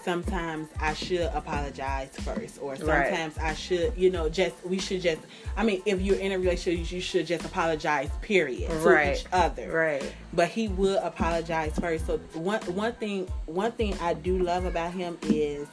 sometimes 0.05 0.69
I 0.79 0.95
should 0.95 1.31
apologize 1.33 2.11
first, 2.21 2.61
or 2.61 2.77
sometimes 2.77 3.37
right. 3.37 3.47
I 3.47 3.55
should, 3.55 3.95
you 3.97 4.11
know, 4.11 4.29
just 4.29 4.55
we 4.65 4.79
should 4.79 5.01
just. 5.01 5.23
I 5.57 5.65
mean, 5.65 5.83
if 5.87 6.01
you're 6.01 6.19
in 6.19 6.33
a 6.33 6.39
relationship, 6.39 6.93
you 6.93 7.01
should 7.01 7.27
just 7.27 7.45
apologize. 7.45 8.11
Period. 8.21 8.71
To 8.71 8.77
right. 8.77 9.17
each 9.17 9.27
other. 9.33 9.71
Right. 9.71 10.15
But 10.33 10.49
he 10.49 10.69
would 10.69 10.99
apologize 10.99 11.73
first. 11.79 12.07
So 12.07 12.19
one 12.35 12.61
one 12.63 12.93
thing 12.93 13.27
one 13.47 13.73
thing 13.73 13.97
I 14.01 14.15
do 14.15 14.39
love 14.39 14.65
about 14.67 14.93
him 14.93 15.19
is 15.23 15.67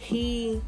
he 0.00 0.60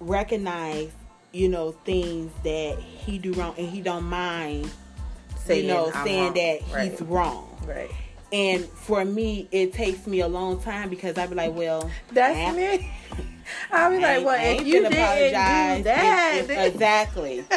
recognize, 0.00 0.90
you 1.32 1.48
know, 1.48 1.72
things 1.84 2.32
that 2.44 2.78
he 2.78 3.18
do 3.18 3.32
wrong 3.34 3.54
and 3.58 3.68
he 3.68 3.80
don't 3.80 4.04
mind, 4.04 4.70
Saying, 5.36 5.62
you 5.64 5.68
know, 5.68 5.90
"I'm 5.94 6.04
saying 6.04 6.24
wrong." 6.24 6.34
that 6.34 6.60
Right. 6.72 6.90
he's 6.90 7.02
wrong. 7.02 7.48
Right. 7.66 7.90
And 8.32 8.64
for 8.64 9.04
me, 9.04 9.48
it 9.50 9.72
takes 9.72 10.06
me 10.06 10.20
a 10.20 10.28
long 10.28 10.60
time 10.62 10.88
because 10.88 11.18
I'd 11.18 11.28
be 11.30 11.36
like, 11.36 11.54
well, 11.54 11.90
That's 12.12 12.38
I- 12.38 12.52
me. 12.56 12.92
I'd 13.72 13.90
be 13.90 13.98
like, 14.00 14.24
well, 14.24 14.38
if 14.60 14.66
you 14.66 14.72
didn't 14.82 14.92
apologize 14.94 15.78
do 15.78 15.84
that, 15.84 16.36
if- 16.38 16.46
then- 16.48 16.72
exactly. 16.72 17.44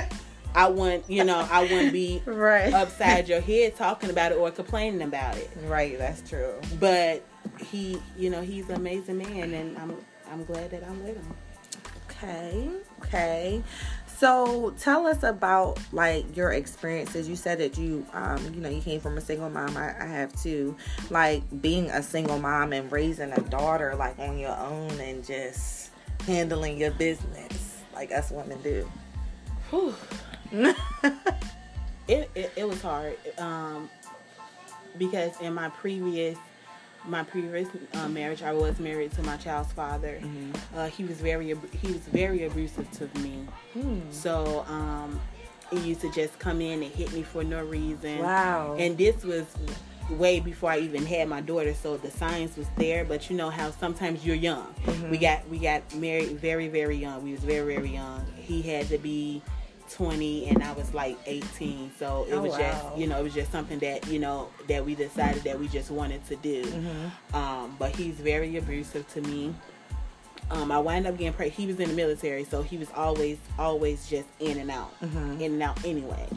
I 0.55 0.69
wouldn't, 0.69 1.09
you 1.09 1.25
know, 1.25 1.45
I 1.51 1.61
wouldn't 1.63 1.91
be 1.91 2.21
right, 2.25 2.73
upside 2.73 3.27
your 3.27 3.41
head 3.41 3.75
talking 3.75 4.09
about 4.09 4.31
it 4.31 4.37
or 4.37 4.51
complaining 4.51 5.01
about 5.01 5.35
it. 5.37 5.49
right. 5.65 5.97
That's 5.97 6.27
true. 6.27 6.55
But 6.79 7.23
he, 7.59 8.01
you 8.17 8.29
know, 8.29 8.41
he's 8.41 8.69
an 8.69 8.75
amazing 8.75 9.17
man, 9.17 9.53
and 9.53 9.77
I'm, 9.77 9.95
I'm 10.31 10.45
glad 10.45 10.71
that 10.71 10.83
I'm 10.85 11.03
with 11.03 11.17
him. 11.17 11.33
Okay, 12.09 12.69
okay. 13.01 13.63
So 14.17 14.73
tell 14.79 15.07
us 15.07 15.23
about 15.23 15.77
like 15.91 16.37
your 16.37 16.51
experiences. 16.51 17.27
You 17.27 17.35
said 17.35 17.57
that 17.59 17.77
you, 17.77 18.05
um, 18.13 18.43
you 18.53 18.61
know, 18.61 18.69
you 18.69 18.81
came 18.81 18.99
from 19.01 19.17
a 19.17 19.21
single 19.21 19.49
mom. 19.49 19.75
I, 19.75 19.93
I 19.99 20.05
have 20.05 20.33
too. 20.41 20.77
Like 21.09 21.43
being 21.61 21.89
a 21.89 22.01
single 22.01 22.39
mom 22.39 22.71
and 22.71 22.91
raising 22.91 23.33
a 23.33 23.41
daughter 23.41 23.95
like 23.95 24.17
on 24.19 24.39
your 24.39 24.55
own 24.55 24.91
and 25.01 25.25
just 25.25 25.89
handling 26.25 26.77
your 26.77 26.91
business 26.91 27.83
like 27.93 28.11
us 28.11 28.31
women 28.31 28.61
do. 28.61 28.89
It, 32.07 32.29
it 32.35 32.53
it 32.55 32.67
was 32.67 32.79
hard 32.83 33.17
um, 33.39 33.89
because 34.97 35.39
in 35.41 35.55
my 35.55 35.69
previous 35.69 36.37
my 37.07 37.23
previous 37.23 37.69
uh, 37.93 38.07
marriage, 38.09 38.43
I 38.43 38.51
was 38.53 38.79
married 38.79 39.11
to 39.13 39.23
my 39.23 39.37
child's 39.37 39.71
father. 39.73 40.19
Uh, 40.75 40.87
he 40.87 41.03
was 41.03 41.19
very 41.21 41.51
ab- 41.51 41.73
he 41.73 41.87
was 41.87 42.01
very 42.01 42.45
abusive 42.45 42.89
to 42.91 43.19
me. 43.19 43.45
Hmm. 43.73 43.99
So 44.11 44.65
um, 44.67 45.19
he 45.71 45.79
used 45.79 46.01
to 46.01 46.11
just 46.11 46.37
come 46.39 46.61
in 46.61 46.83
and 46.83 46.91
hit 46.91 47.13
me 47.13 47.23
for 47.23 47.43
no 47.43 47.63
reason. 47.63 48.19
Wow. 48.19 48.75
And 48.79 48.97
this 48.97 49.23
was 49.23 49.45
way 50.09 50.39
before 50.39 50.71
I 50.71 50.79
even 50.79 51.05
had 51.05 51.27
my 51.27 51.41
daughter, 51.41 51.73
so 51.73 51.97
the 51.97 52.11
signs 52.11 52.57
was 52.57 52.67
there. 52.77 53.03
But 53.05 53.29
you 53.29 53.35
know 53.35 53.49
how 53.49 53.71
sometimes 53.71 54.25
you're 54.25 54.35
young. 54.35 54.73
Mm-hmm. 54.85 55.09
We 55.09 55.17
got 55.17 55.47
we 55.49 55.59
got 55.59 55.95
married 55.95 56.39
very 56.39 56.67
very 56.67 56.97
young. 56.97 57.23
We 57.23 57.31
was 57.31 57.41
very 57.41 57.75
very 57.75 57.93
young. 57.93 58.25
He 58.35 58.61
had 58.61 58.87
to 58.89 58.97
be 58.97 59.41
20 59.91 60.47
and 60.47 60.63
I 60.63 60.71
was 60.73 60.93
like 60.93 61.17
18. 61.25 61.91
So 61.99 62.25
it 62.29 62.33
Oh, 62.33 62.41
was 62.41 62.51
wow. 62.53 62.57
just 62.57 62.97
you 62.97 63.07
know 63.07 63.19
it 63.19 63.23
was 63.23 63.33
just 63.33 63.51
something 63.51 63.79
that 63.79 64.07
you 64.07 64.19
know 64.19 64.49
that 64.67 64.85
we 64.85 64.95
decided 64.95 65.43
that 65.43 65.59
we 65.59 65.67
just 65.67 65.91
wanted 65.91 66.25
to 66.27 66.35
do. 66.37 66.63
Mm-hmm. 66.63 67.35
Um, 67.35 67.75
but 67.79 67.95
he's 67.95 68.15
very 68.15 68.57
abusive 68.57 69.07
to 69.13 69.21
me. 69.21 69.53
Um, 70.51 70.71
I 70.71 70.77
wound 70.77 71.07
up 71.07 71.17
getting 71.17 71.33
pregnant. 71.33 71.57
He 71.59 71.65
was 71.67 71.79
in 71.79 71.89
the 71.89 71.95
military, 71.95 72.43
so 72.43 72.61
he 72.61 72.77
was 72.77 72.87
always, 72.95 73.37
always 73.57 74.07
just 74.07 74.27
in 74.39 74.59
and 74.59 74.69
out, 74.69 74.93
Mhm. 75.01 75.41
in 75.41 75.53
and 75.53 75.63
out 75.63 75.83
anyway. 75.83 76.27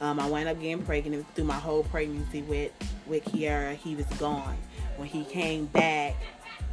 Um, 0.00 0.20
I 0.20 0.28
wound 0.28 0.48
up 0.48 0.60
getting 0.60 0.82
pregnant 0.84 1.26
through 1.34 1.44
my 1.44 1.58
whole 1.58 1.82
pregnancy 1.84 2.42
with 2.42 2.70
with 3.06 3.24
Kiara. 3.24 3.74
He 3.74 3.96
was 3.96 4.06
gone 4.18 4.56
when 4.96 5.08
he 5.08 5.24
came 5.24 5.64
back 5.66 6.14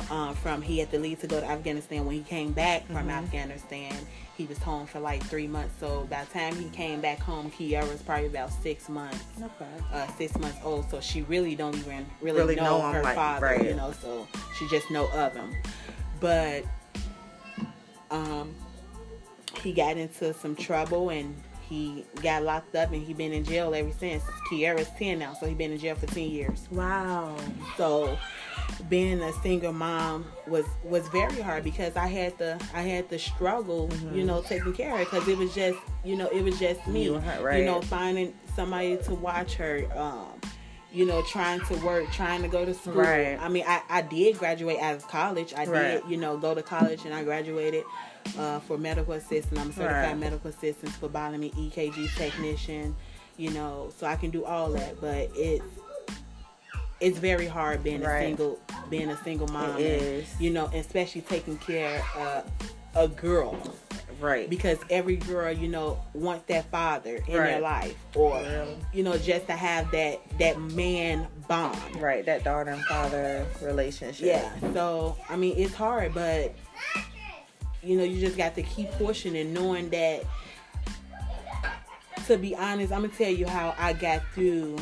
um, 0.10 0.36
from. 0.36 0.62
He 0.62 0.80
had 0.80 0.92
to 0.92 1.00
leave 1.00 1.20
to 1.22 1.28
go 1.28 1.40
to 1.40 1.46
Afghanistan. 1.46 2.06
When 2.06 2.16
he 2.16 2.24
came 2.24 2.52
back 2.52 2.86
from 2.88 3.10
Afghanistan, 3.10 3.96
he 4.38 4.46
was 4.46 4.58
home 4.58 4.86
for 4.86 5.00
like 5.00 5.24
three 5.24 5.48
months. 5.48 5.76
So 5.80 6.08
by 6.10 6.24
the 6.26 6.32
time 6.32 6.56
he 6.56 6.70
came 6.70 7.02
back 7.02 7.20
home, 7.20 7.52
Kiara 7.52 7.88
was 7.90 8.02
probably 8.02 8.28
about 8.28 8.52
six 8.52 8.90
months 8.90 9.24
Okay. 9.42 9.66
uh, 9.94 10.08
six 10.18 10.38
months 10.38 10.58
old, 10.64 10.90
so 10.90 11.00
she 11.00 11.22
really 11.24 11.56
don't 11.56 11.76
even 11.76 12.06
really, 12.22 12.40
Really 12.40 12.56
know, 12.56 12.80
know 12.80 12.92
her 12.92 13.04
like, 13.04 13.16
father, 13.16 13.46
right. 13.48 13.64
you 13.66 13.76
know. 13.76 13.94
So 14.02 14.28
she 14.58 14.68
just 14.70 14.90
know 14.92 15.10
of 15.12 15.34
him. 15.34 15.54
But 16.20 16.64
um, 18.12 18.54
he 19.62 19.72
got 19.74 19.98
into 19.98 20.34
some 20.34 20.56
trouble 20.56 21.10
and 21.10 21.36
he 21.70 22.06
got 22.22 22.44
locked 22.44 22.76
up 22.76 22.92
and 22.92 23.02
he 23.06 23.14
been 23.14 23.34
in 23.34 23.44
jail 23.44 23.74
ever 23.74 23.92
since. 23.92 24.24
Kiara's 24.50 24.90
ten 24.98 25.20
now, 25.20 25.34
so 25.34 25.46
he 25.48 25.54
been 25.54 25.72
in 25.72 25.80
jail 25.80 25.96
for 25.96 26.06
ten 26.08 26.30
years. 26.30 26.68
Wow. 26.72 27.36
So 27.78 28.18
being 28.90 29.22
a 29.22 29.32
single 29.42 29.74
mom 29.74 30.26
was 30.48 30.66
was 30.84 31.08
very 31.10 31.42
hard 31.42 31.64
because 31.64 31.96
I 31.96 32.08
had 32.08 32.38
to 32.40 32.60
I 32.74 32.82
had 32.82 33.10
to 33.10 33.20
struggle, 33.20 33.90
you 34.14 34.24
know, 34.24 34.42
taking 34.42 34.74
care 34.74 34.92
of 34.94 35.00
her 35.00 35.06
because 35.06 35.28
it 35.28 35.38
was 35.38 35.54
just 35.54 35.78
you 36.04 36.16
know 36.16 36.28
it 36.30 36.44
was 36.44 36.60
just 36.60 36.86
me, 36.88 37.06
You 37.06 37.18
right. 37.18 37.60
you 37.60 37.66
know, 37.66 37.82
finding 37.82 38.34
somebody 38.56 38.98
to 38.98 39.14
watch 39.16 39.56
her. 39.56 39.86
Um, 39.96 40.40
you 40.92 41.06
know, 41.06 41.22
trying 41.24 41.60
to 41.60 41.76
work, 41.86 42.10
trying 42.14 42.42
to 42.42 42.48
go 42.48 42.64
to 42.64 42.74
school. 42.74 42.94
Right. 42.94 43.38
I 43.42 43.50
mean, 43.50 43.66
I, 43.68 43.82
I 43.90 44.02
did 44.02 44.38
graduate 44.38 44.80
out 44.80 44.96
of 44.96 45.06
college. 45.10 45.54
I 45.54 45.66
Right. 45.66 46.02
did, 46.02 46.04
you 46.10 46.16
know, 46.16 46.38
go 46.38 46.56
to 46.56 46.64
college 46.64 47.04
and 47.04 47.14
I 47.14 47.22
graduated 47.26 47.84
uh, 48.38 48.60
for 48.60 48.78
medical 48.78 49.14
assistant. 49.14 49.60
I'm 49.60 49.70
a 49.70 49.74
certified 49.74 50.04
Right. 50.12 50.18
medical 50.18 50.50
assistant, 50.50 50.92
for 50.94 51.00
phlebotomy, 51.02 51.52
EKG 51.52 52.16
technician, 52.18 52.96
you 53.38 53.52
know, 53.52 53.92
so 53.98 54.08
I 54.08 54.16
can 54.16 54.30
do 54.30 54.46
all 54.46 54.70
that. 54.72 55.00
But 55.02 55.30
it's 55.36 55.64
it's 57.02 57.18
very 57.20 57.46
hard 57.48 57.84
being 57.84 58.02
Right. 58.02 58.20
a 58.22 58.26
single 58.28 58.60
being 58.90 59.10
a 59.10 59.18
single 59.24 59.48
mom. 59.50 59.78
It 59.80 60.02
and, 60.02 60.02
is. 60.24 60.40
you 60.40 60.50
know, 60.52 60.66
especially 60.74 61.22
taking 61.22 61.58
care 61.58 62.02
of 62.18 62.46
a 62.96 63.08
girl 63.10 63.58
Right. 64.22 64.50
because 64.50 64.78
every 64.90 65.18
girl, 65.18 65.52
you 65.52 65.68
know, 65.68 66.00
wants 66.14 66.46
that 66.48 66.72
father 66.72 67.18
in 67.28 67.38
Right. 67.38 67.48
their 67.48 67.60
life, 67.60 67.96
or 68.16 68.40
Really. 68.40 68.78
you 68.94 69.04
know, 69.04 69.18
just 69.18 69.48
to 69.48 69.54
have 69.54 69.92
that 69.92 70.20
that 70.40 70.58
man 70.60 71.28
bond. 71.50 71.78
Right. 72.02 72.26
That 72.26 72.44
daughter 72.46 72.72
and 72.72 72.84
father 72.86 73.46
relationship. 73.62 74.26
Yeah. 74.26 74.74
So 74.74 75.18
I 75.30 75.36
mean, 75.36 75.56
it's 75.58 75.74
hard, 75.74 76.14
but 76.14 76.56
you 77.86 77.98
know, 77.98 78.04
you 78.04 78.20
just 78.20 78.38
got 78.38 78.56
to 78.56 78.64
keep 78.64 78.92
pushing 78.94 79.38
and 79.38 79.54
knowing 79.54 79.90
that. 79.92 80.24
To 82.28 82.38
be 82.38 82.56
honest, 82.56 82.92
I'm 82.92 83.02
gonna 83.04 83.14
tell 83.14 83.30
you 83.30 83.46
how 83.46 83.76
I 83.78 83.94
got 83.94 84.24
through 84.34 84.78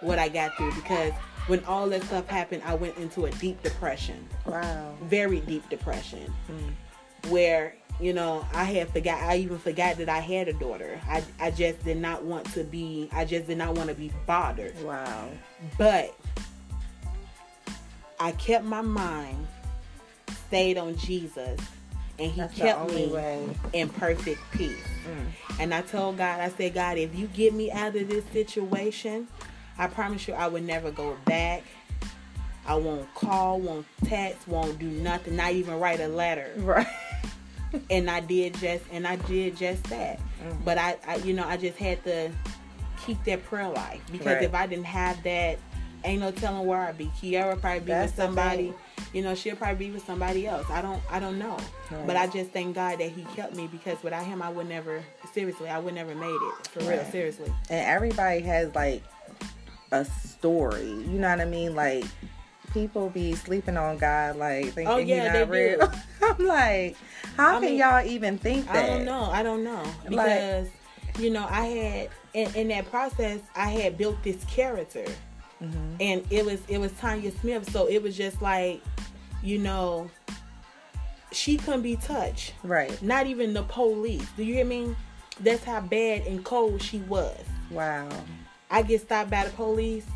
what 0.00 0.18
I 0.18 0.28
got 0.28 0.56
through 0.56 0.72
because 0.74 1.12
when 1.46 1.62
all 1.64 1.86
that 1.90 2.02
stuff 2.04 2.26
happened, 2.28 2.62
I 2.64 2.74
went 2.76 2.96
into 2.96 3.26
a 3.26 3.30
deep 3.32 3.62
depression, 3.62 4.26
Wow. 4.46 4.94
very 5.02 5.40
deep 5.40 5.68
depression, 5.68 6.32
Mm. 6.50 7.30
where 7.30 7.74
you 8.00 8.14
know 8.14 8.46
I 8.54 8.64
had 8.64 8.88
forgot. 8.90 9.20
I 9.22 9.36
even 9.36 9.58
forgot 9.58 9.98
that 9.98 10.08
I 10.08 10.20
had 10.20 10.48
a 10.48 10.54
daughter. 10.54 10.98
I 11.06 11.22
I 11.38 11.50
just 11.50 11.84
did 11.84 11.98
not 11.98 12.24
want 12.24 12.50
to 12.54 12.64
be. 12.64 13.10
I 13.12 13.26
just 13.26 13.46
did 13.48 13.58
not 13.58 13.74
want 13.74 13.90
to 13.90 13.94
be 13.94 14.10
bothered. 14.26 14.80
Wow. 14.82 15.28
But 15.76 16.14
I 18.18 18.32
kept 18.32 18.64
my 18.64 18.80
mind 18.80 19.46
stayed 20.46 20.78
on 20.78 20.96
Jesus, 20.96 21.60
and 22.18 22.30
He 22.32 22.40
That's 22.40 22.54
kept 22.54 22.90
me 22.92 23.06
way. 23.08 23.48
in 23.72 23.88
perfect 23.88 24.40
peace. 24.52 24.72
Mm. 25.08 25.60
And 25.60 25.74
I 25.74 25.82
told 25.82 26.18
God, 26.18 26.40
I 26.40 26.48
said, 26.50 26.74
God, 26.74 26.98
if 26.98 27.14
you 27.18 27.26
get 27.28 27.54
me 27.54 27.70
out 27.70 27.96
of 27.96 28.08
this 28.08 28.24
situation, 28.32 29.26
I 29.78 29.86
promise 29.86 30.26
you 30.28 30.34
I 30.34 30.46
would 30.48 30.64
never 30.64 30.90
go 30.90 31.16
back. 31.24 31.62
I 32.66 32.74
won't 32.74 33.12
call, 33.14 33.60
won't 33.60 33.86
text, 34.04 34.46
won't 34.46 34.78
do 34.78 34.86
nothing, 34.86 35.36
not 35.36 35.52
even 35.52 35.80
write 35.80 36.00
a 36.00 36.08
letter. 36.08 36.52
Right. 36.58 36.86
And 37.90 38.10
I 38.10 38.20
did 38.20 38.54
just, 38.54 38.82
and 38.90 39.06
I 39.06 39.16
did 39.16 39.54
just 39.54 39.84
that. 39.84 40.18
Mhm. 40.42 40.64
But 40.64 40.78
I, 40.78 40.96
I, 41.06 41.16
you 41.16 41.34
know, 41.34 41.46
I 41.46 41.58
just 41.58 41.76
had 41.76 42.02
to 42.04 42.30
keep 43.04 43.22
that 43.24 43.44
prayer 43.44 43.68
life 43.68 44.00
because 44.10 44.26
Right. 44.36 44.42
if 44.42 44.54
I 44.54 44.66
didn't 44.66 44.86
have 44.86 45.22
that, 45.24 45.58
ain't 46.02 46.22
no 46.22 46.30
telling 46.30 46.66
where 46.66 46.80
I'd 46.80 46.96
be. 46.96 47.12
Kiara 47.20 47.60
probably 47.60 47.80
be 47.80 47.86
That's 47.86 48.12
with 48.12 48.16
somebody. 48.16 48.72
You 49.12 49.22
know, 49.22 49.34
she'll 49.34 49.56
probably 49.56 49.86
be 49.86 49.90
with 49.92 50.04
somebody 50.04 50.46
else. 50.46 50.68
I 50.70 50.82
don't, 50.82 51.00
I 51.10 51.18
don't 51.18 51.38
know. 51.38 51.56
Right. 51.90 52.06
But 52.06 52.16
I 52.16 52.26
just 52.26 52.50
thank 52.50 52.74
God 52.74 52.98
that 52.98 53.10
He 53.10 53.22
kept 53.36 53.54
me 53.56 53.66
because 53.66 54.02
without 54.02 54.24
Him, 54.26 54.42
I 54.42 54.48
would 54.50 54.68
never. 54.68 55.02
Seriously, 55.32 55.68
I 55.68 55.78
would 55.78 55.94
never 55.94 56.14
made 56.14 56.34
it 56.34 56.66
for 56.68 56.80
real. 56.80 57.04
Seriously. 57.06 57.52
and 57.70 57.86
everybody 57.86 58.40
has 58.40 58.74
like 58.74 59.02
a 59.92 60.04
story. 60.04 60.86
You 60.88 61.18
know 61.18 61.28
what 61.30 61.40
I 61.40 61.44
mean? 61.46 61.74
Like 61.74 62.04
people 62.72 63.08
be 63.10 63.34
sleeping 63.34 63.76
on 63.76 63.96
God, 63.98 64.36
like 64.36 64.66
thinking 64.66 64.88
Oh, 64.88 64.98
yeah, 64.98 65.24
not 65.32 65.32
they 65.50 65.76
real. 65.76 65.86
do. 65.86 65.92
I'm 66.22 66.46
like, 66.46 66.96
how 67.36 67.50
I 67.56 67.60
can 67.60 67.62
mean, 67.62 67.78
y'all 67.78 68.06
even 68.06 68.36
think 68.38 68.66
that? 68.66 68.76
I 68.76 68.86
don't 68.86 69.04
know. 69.04 69.22
I 69.22 69.42
don't 69.42 69.64
know 69.64 69.82
Like- 70.10 70.26
because 70.26 70.68
you 71.18 71.30
know 71.30 71.46
I 71.48 71.62
had 71.66 72.08
in, 72.34 72.54
in 72.54 72.68
that 72.68 72.88
process 72.90 73.40
I 73.56 73.68
had 73.70 73.96
built 73.96 74.22
this 74.22 74.44
character, 74.44 75.04
Mhm. 75.62 75.96
and 76.00 76.24
it 76.30 76.44
was 76.44 76.60
it 76.68 76.78
was 76.78 76.92
Tanya 76.92 77.30
Smith. 77.40 77.70
So 77.72 77.86
it 77.86 78.02
was 78.02 78.16
just 78.16 78.40
like, 78.40 78.80
you 79.42 79.58
know, 79.58 80.10
she 81.32 81.56
couldn't 81.56 81.82
be 81.82 81.96
touched. 81.96 82.54
Right. 82.62 83.00
Not 83.02 83.26
even 83.26 83.52
the 83.54 83.62
police. 83.64 84.26
Do 84.36 84.44
you 84.44 84.54
hear 84.54 84.64
me? 84.64 84.94
That's 85.40 85.64
how 85.64 85.80
bad 85.80 86.26
and 86.26 86.44
cold 86.44 86.80
she 86.82 86.98
was. 87.00 87.38
Wow. 87.70 88.08
I 88.70 88.82
get 88.82 89.00
stopped 89.02 89.30
by 89.30 89.44
the 89.44 89.50
police. 89.50 90.06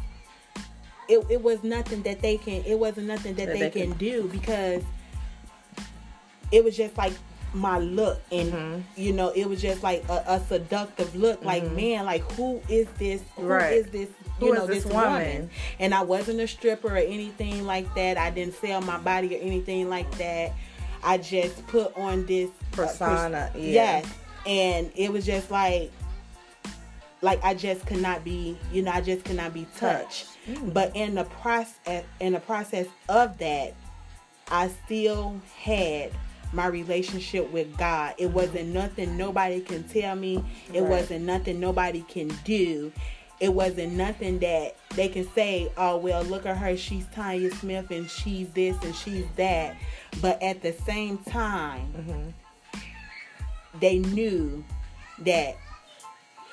It, 1.09 1.25
it 1.29 1.43
was 1.43 1.63
nothing 1.63 2.03
that 2.03 2.21
they 2.23 2.37
can. 2.39 2.63
It 2.65 2.79
wasn't 2.79 3.07
nothing 3.09 3.35
that, 3.35 3.47
That 3.47 3.53
they, 3.55 3.61
they 3.61 3.71
can 3.71 3.91
can- 3.91 3.99
do 3.99 4.29
because 4.29 4.83
it 6.51 6.63
was 6.65 6.77
just 6.77 6.97
like 6.97 7.13
my 7.55 7.79
look, 7.79 8.21
and 8.31 8.53
Mhm. 8.53 8.83
you 8.97 9.13
know, 9.13 9.29
it 9.31 9.47
was 9.47 9.61
just 9.61 9.83
like 9.83 10.09
a, 10.09 10.23
a 10.27 10.41
seductive 10.49 11.15
look. 11.15 11.45
Like 11.45 11.65
Mhm. 11.65 11.75
man, 11.77 12.05
like 12.07 12.23
who 12.33 12.63
is 12.69 12.87
this? 12.99 13.21
Who 13.37 13.43
is 13.43 13.49
Right. 13.49 13.93
this? 13.93 14.09
Who 14.43 14.49
You 14.49 14.55
know, 14.55 14.67
this 14.67 14.85
this, 14.85 14.93
woman? 14.93 15.13
woman? 15.13 15.51
And 15.79 15.95
I 15.95 16.03
wasn't 16.03 16.41
a 16.41 16.47
stripper 16.49 16.89
or 16.89 16.97
anything 16.97 17.65
like 17.67 17.93
that. 17.95 18.17
I 18.19 18.31
didn't 18.31 18.55
sell 18.55 18.81
my 18.81 18.99
body 18.99 19.35
or 19.37 19.41
anything 19.41 19.89
like 19.89 20.11
that. 20.19 20.53
I 21.05 21.19
just 21.19 21.67
put 21.67 21.97
on 21.97 22.27
this 22.27 22.51
uh, 22.51 22.77
Persona, 22.77 23.51
pers- 23.53 23.63
yeah. 23.63 23.73
Yes, 24.03 24.07
and 24.47 24.91
it 24.95 25.13
was 25.13 25.27
just 25.27 25.51
like, 25.51 25.91
like 27.23 27.43
I 27.45 27.55
just 27.55 27.87
could 27.87 28.01
not 28.03 28.25
be, 28.25 28.57
you 28.73 28.83
know, 28.83 28.91
I 28.93 29.01
just 29.01 29.25
could 29.25 29.37
not 29.37 29.55
be 29.55 29.67
touched. 29.77 30.29
Mm. 30.49 30.73
But 30.75 30.95
in 30.97 31.15
the 31.15 31.25
process, 31.25 32.05
in 32.21 32.33
the 32.33 32.41
process 32.41 32.87
of 33.09 33.39
that, 33.39 33.75
I 34.51 34.71
still 34.85 35.41
had 35.61 36.13
my 36.53 36.67
relationship 36.67 37.51
with 37.53 37.77
God. 37.79 38.15
It 38.19 38.27
wasn't 38.31 38.69
nothing 38.69 39.17
nobody 39.17 39.61
can 39.61 39.85
tell 39.85 40.15
me. 40.17 40.45
It 40.73 40.83
Right. 40.83 40.91
wasn't 40.91 41.25
nothing 41.25 41.59
nobody 41.61 42.03
can 42.03 42.29
do. 42.45 42.93
It 43.43 43.53
wasn't 43.53 43.95
nothing 43.95 44.39
that 44.39 44.77
they 44.95 45.09
can 45.09 45.29
say, 45.33 45.69
oh, 45.77 45.97
well, 45.97 46.23
look 46.23 46.47
at 46.47 46.57
her. 46.57 46.77
She's 46.77 47.05
Tanya 47.13 47.51
Smith 47.51 47.91
and 47.91 48.09
she's 48.09 48.49
this 48.51 48.81
and 48.85 48.95
she's 48.95 49.27
that. 49.35 49.75
But 50.21 50.41
at 50.41 50.63
the 50.63 50.73
same 50.73 51.19
time, 51.19 51.93
mm-hmm. 51.93 52.81
they 53.81 53.99
knew 53.99 54.65
that 55.25 55.57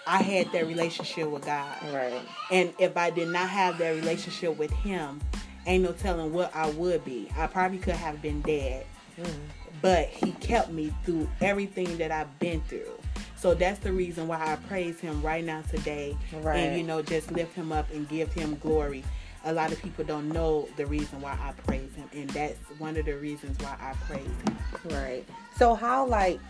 I 0.08 0.24
had 0.24 0.52
that 0.52 0.66
relationship 0.66 1.30
with 1.30 1.46
God. 1.46 1.78
Right. 1.94 2.22
And 2.50 2.74
if 2.80 2.98
I 2.98 3.12
did 3.12 3.28
not 3.28 3.50
have 3.50 3.78
that 3.78 3.92
relationship 3.92 4.58
with 4.58 4.72
him, 4.72 5.22
ain't 5.68 5.84
no 5.84 5.92
telling 5.92 6.34
what 6.34 6.56
I 6.56 6.72
would 6.72 7.06
be. 7.06 7.30
I 7.38 7.46
probably 7.46 7.78
could 7.78 7.94
have 7.94 8.20
been 8.20 8.42
dead. 8.42 8.88
Mm-hmm. 9.22 9.42
But 9.84 10.08
he 10.08 10.32
kept 10.32 10.72
me 10.72 10.92
through 11.06 11.30
everything 11.40 12.00
that 12.00 12.10
I've 12.10 12.40
been 12.40 12.62
through. 12.62 12.99
So 13.40 13.54
that's 13.54 13.80
the 13.80 13.94
reason 13.94 14.28
why 14.28 14.36
I 14.42 14.58
praise 14.68 15.00
him 15.00 15.22
right 15.22 15.44
now 15.44 15.62
today. 15.62 16.18
Right. 16.34 16.58
And 16.58 16.78
you 16.78 16.84
know, 16.84 17.02
just 17.02 17.32
lift 17.32 17.56
him 17.56 17.72
up 17.72 17.90
and 17.92 18.08
give 18.10 18.34
him 18.34 18.58
glory. 18.58 19.04
A 19.46 19.54
lot 19.54 19.72
of 19.72 19.82
people 19.82 20.04
don't 20.04 20.28
know 20.28 20.68
the 20.76 20.86
reason 20.86 21.22
why 21.22 21.32
I 21.32 21.54
praise 21.66 21.94
him, 21.96 22.10
and 22.12 22.30
that's 22.32 22.60
one 22.78 22.98
of 22.98 23.06
the 23.06 23.16
reasons 23.18 23.58
why 23.60 23.78
I 23.80 23.94
praise 24.06 24.26
him. 24.26 24.58
Right. 24.90 25.24
So 25.56 25.74
how 25.74 26.06
like 26.06 26.42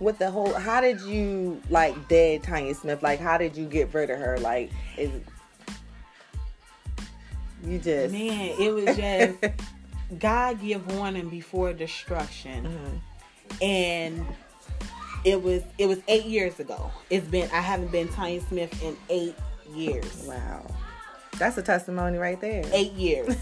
with 0.00 0.18
the 0.18 0.28
whole 0.28 0.52
how 0.54 0.80
did 0.80 1.00
you 1.02 1.62
like 1.70 2.08
dead 2.08 2.42
Tanya 2.42 2.74
Smith? 2.74 3.02
Like 3.02 3.20
how 3.20 3.38
did 3.38 3.56
you 3.56 3.66
get 3.66 3.94
rid 3.94 4.10
of 4.10 4.18
her? 4.18 4.38
Like 4.38 4.72
is 4.98 5.12
you 7.64 7.78
just 7.78 8.12
Man, 8.12 8.56
it 8.58 8.74
was 8.74 8.96
just 8.96 9.38
God 10.18 10.60
give 10.60 10.96
warning 10.96 11.28
before 11.28 11.72
destruction. 11.72 12.64
Mm-hmm. 12.66 13.64
And 13.64 14.26
it 15.24 15.42
was 15.42 15.62
it 15.78 15.86
was 15.86 15.98
eight 16.08 16.26
years 16.26 16.60
ago. 16.60 16.90
It's 17.10 17.26
been 17.26 17.50
I 17.50 17.60
haven't 17.60 17.90
been 17.90 18.08
Tanya 18.08 18.40
Smith 18.42 18.82
in 18.82 18.96
eight 19.08 19.34
years. 19.74 20.24
Wow. 20.26 20.66
That's 21.38 21.56
a 21.58 21.62
testimony 21.62 22.18
right 22.18 22.40
there. 22.40 22.62
Eight 22.72 22.92
years. 22.92 23.36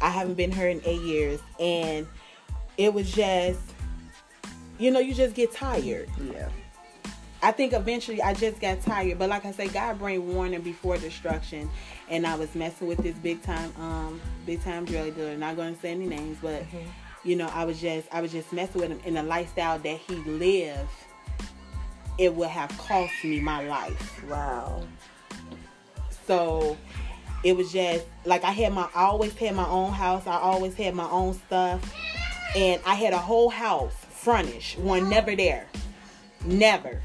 I 0.00 0.10
haven't 0.10 0.34
been 0.34 0.52
her 0.52 0.68
in 0.68 0.80
eight 0.84 1.02
years. 1.02 1.40
And 1.58 2.06
it 2.76 2.92
was 2.92 3.10
just 3.10 3.60
you 4.78 4.90
know, 4.90 4.98
you 5.00 5.14
just 5.14 5.34
get 5.34 5.52
tired. 5.52 6.08
Yeah. 6.32 6.48
I 7.42 7.50
think 7.50 7.72
eventually 7.72 8.22
I 8.22 8.34
just 8.34 8.60
got 8.60 8.80
tired. 8.82 9.18
But 9.18 9.28
like 9.28 9.44
I 9.44 9.52
say, 9.52 9.68
God 9.68 9.98
bring 9.98 10.34
warning 10.34 10.60
before 10.60 10.96
destruction. 10.96 11.68
And 12.08 12.26
I 12.26 12.36
was 12.36 12.54
messing 12.54 12.86
with 12.86 12.98
this 12.98 13.16
big 13.16 13.42
time, 13.42 13.72
um, 13.78 14.20
big 14.46 14.62
time 14.62 14.84
drug 14.84 15.14
dealer. 15.16 15.36
Not 15.36 15.56
gonna 15.56 15.76
say 15.76 15.90
any 15.90 16.06
names, 16.06 16.38
but 16.40 16.62
you 17.24 17.36
know, 17.36 17.48
I 17.52 17.64
was 17.64 17.80
just 17.80 18.08
I 18.12 18.20
was 18.20 18.32
just 18.32 18.52
messing 18.52 18.80
with 18.80 18.90
him 18.90 19.00
in 19.04 19.14
the 19.14 19.22
lifestyle 19.22 19.78
that 19.78 19.98
he 19.98 20.16
lived. 20.16 20.90
It 22.18 22.34
would 22.34 22.48
have 22.48 22.76
cost 22.78 23.12
me 23.24 23.40
my 23.40 23.66
life. 23.66 24.24
Wow. 24.28 24.82
So 26.26 26.76
it 27.44 27.56
was 27.56 27.72
just 27.72 28.04
like 28.24 28.44
I 28.44 28.50
had 28.50 28.72
my 28.72 28.88
I 28.94 29.04
always 29.04 29.34
had 29.34 29.54
my 29.54 29.66
own 29.66 29.92
house. 29.92 30.26
I 30.26 30.38
always 30.38 30.74
had 30.74 30.94
my 30.94 31.08
own 31.08 31.34
stuff. 31.34 31.94
And 32.54 32.82
I 32.84 32.94
had 32.94 33.14
a 33.14 33.18
whole 33.18 33.48
house 33.48 33.94
furnished. 33.94 34.78
One 34.78 35.08
never 35.08 35.34
there. 35.34 35.66
Never. 36.44 37.00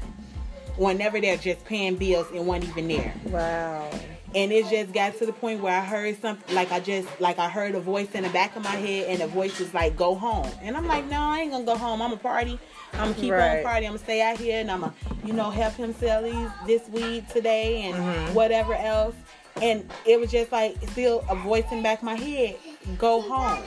One 0.76 0.98
never 0.98 1.20
there 1.20 1.36
just 1.36 1.64
paying 1.64 1.96
bills 1.96 2.26
and 2.32 2.46
one 2.46 2.62
even 2.62 2.88
there. 2.88 3.14
Wow. 3.26 3.90
And 4.34 4.52
it 4.52 4.68
just 4.68 4.92
got 4.92 5.16
to 5.18 5.26
the 5.26 5.32
point 5.32 5.62
where 5.62 5.74
I 5.74 5.82
heard 5.82 6.20
something 6.20 6.54
like 6.54 6.70
I 6.70 6.80
just 6.80 7.08
like 7.20 7.38
I 7.38 7.48
heard 7.48 7.74
a 7.74 7.80
voice 7.80 8.10
in 8.12 8.24
the 8.24 8.28
back 8.30 8.56
of 8.56 8.62
my 8.62 8.70
head 8.70 9.08
and 9.08 9.20
the 9.20 9.26
voice 9.26 9.58
was 9.58 9.72
like, 9.72 9.96
Go 9.96 10.14
home. 10.14 10.50
And 10.60 10.76
I'm 10.76 10.86
like, 10.86 11.06
No, 11.06 11.18
I 11.18 11.40
ain't 11.40 11.52
gonna 11.52 11.64
go 11.64 11.76
home. 11.76 12.02
I'm 12.02 12.12
a 12.12 12.16
party. 12.16 12.58
I'm 12.92 13.12
gonna 13.12 13.14
keep 13.14 13.32
Right. 13.32 13.58
on 13.58 13.64
party. 13.64 13.86
I'm 13.86 13.92
gonna 13.92 14.04
stay 14.04 14.20
out 14.20 14.36
here 14.36 14.60
and 14.60 14.70
I'm 14.70 14.80
gonna, 14.80 14.94
you 15.24 15.32
know, 15.32 15.50
help 15.50 15.74
him 15.74 15.94
sell 15.94 16.22
these 16.22 16.50
this 16.66 16.88
weed 16.90 17.28
today 17.30 17.82
and 17.82 17.96
mm-hmm. 17.96 18.34
whatever 18.34 18.74
else. 18.74 19.14
And 19.62 19.90
it 20.06 20.20
was 20.20 20.30
just 20.30 20.52
like 20.52 20.76
still 20.90 21.24
a 21.30 21.34
voice 21.34 21.64
in 21.70 21.78
the 21.78 21.82
back 21.82 21.98
of 21.98 22.04
my 22.04 22.14
head, 22.14 22.56
go 22.98 23.22
home. 23.22 23.64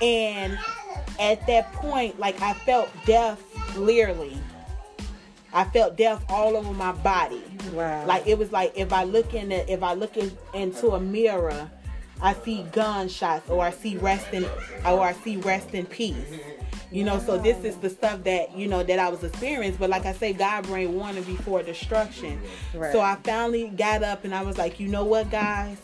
And 0.00 0.58
at 1.18 1.44
that 1.46 1.72
point, 1.72 2.18
like 2.20 2.40
I 2.40 2.54
felt 2.54 2.90
death 3.04 3.42
literally. 3.76 4.38
I 5.52 5.64
felt 5.64 5.96
death 5.96 6.24
all 6.28 6.56
over 6.56 6.72
my 6.72 6.92
body. 6.92 7.42
Wow. 7.72 8.06
Like 8.06 8.26
it 8.26 8.38
was 8.38 8.52
like 8.52 8.72
if 8.76 8.92
I 8.92 9.04
look 9.04 9.34
in 9.34 9.50
the, 9.50 9.70
if 9.70 9.82
I 9.82 9.94
look 9.94 10.16
in, 10.16 10.36
into 10.54 10.90
a 10.90 11.00
mirror, 11.00 11.70
I 12.20 12.34
see 12.34 12.62
gunshots 12.72 13.48
or 13.50 13.64
I 13.64 13.70
see 13.70 13.96
rest 13.96 14.32
in 14.32 14.44
or 14.84 15.02
I 15.02 15.12
see 15.12 15.36
rest 15.36 15.74
in 15.74 15.86
peace. 15.86 16.38
You 16.90 17.04
know, 17.04 17.18
so 17.18 17.36
this 17.36 17.64
is 17.64 17.76
the 17.76 17.90
stuff 17.90 18.22
that 18.24 18.56
you 18.56 18.68
know 18.68 18.82
that 18.82 18.98
I 18.98 19.08
was 19.08 19.22
experiencing. 19.24 19.78
But 19.78 19.90
like 19.90 20.06
I 20.06 20.12
say, 20.12 20.32
God 20.32 20.64
bring 20.64 20.94
warning 20.94 21.24
before 21.24 21.62
destruction. 21.62 22.40
Right. 22.72 22.92
So 22.92 23.00
I 23.00 23.16
finally 23.16 23.68
got 23.68 24.02
up 24.02 24.24
and 24.24 24.34
I 24.34 24.42
was 24.42 24.56
like, 24.56 24.78
you 24.78 24.88
know 24.88 25.04
what, 25.04 25.30
guys, 25.30 25.78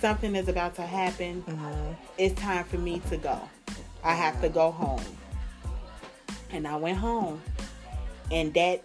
something 0.00 0.34
is 0.34 0.48
about 0.48 0.74
to 0.76 0.82
happen. 0.82 1.42
Mm-hmm. 1.42 1.92
It's 2.18 2.38
time 2.40 2.64
for 2.64 2.78
me 2.78 3.00
to 3.08 3.16
go. 3.16 3.40
I 4.02 4.14
have 4.14 4.40
to 4.42 4.48
go 4.48 4.70
home. 4.70 5.02
And 6.50 6.66
I 6.66 6.76
went 6.76 6.98
home. 6.98 7.40
And 8.30 8.52
that 8.54 8.82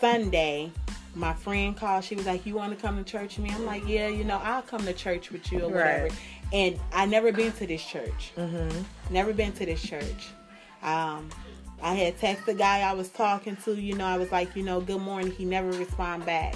Sunday, 0.00 0.70
my 1.14 1.32
friend 1.34 1.76
called. 1.76 2.04
She 2.04 2.14
was 2.16 2.26
like, 2.26 2.44
"You 2.46 2.54
want 2.54 2.76
to 2.76 2.80
come 2.80 2.96
to 3.02 3.04
church 3.10 3.36
with 3.38 3.46
me?" 3.46 3.54
I'm 3.54 3.66
like, 3.66 3.86
"Yeah, 3.86 4.08
you 4.08 4.24
know, 4.24 4.40
I'll 4.42 4.62
come 4.62 4.84
to 4.84 4.92
church 4.92 5.30
with 5.30 5.50
you 5.52 5.60
or 5.62 5.68
whatever." 5.68 6.04
Right. 6.04 6.12
And 6.52 6.78
I 6.92 7.06
never 7.06 7.32
been 7.32 7.52
to 7.52 7.66
this 7.66 7.84
church. 7.84 8.32
Never 9.10 9.32
been 9.32 9.52
to 9.52 9.66
this 9.66 9.82
church. 9.82 10.28
Um, 10.82 11.30
I 11.82 11.94
had 11.94 12.18
texted 12.18 12.44
the 12.46 12.54
guy 12.54 12.80
I 12.80 12.92
was 12.94 13.08
talking 13.08 13.56
to. 13.64 13.74
You 13.74 13.94
know, 13.94 14.06
I 14.06 14.16
was 14.18 14.30
like, 14.32 14.54
you 14.56 14.62
know, 14.62 14.80
good 14.80 15.00
morning. 15.00 15.32
He 15.32 15.44
never 15.44 15.70
respond 15.72 16.24
back. 16.26 16.54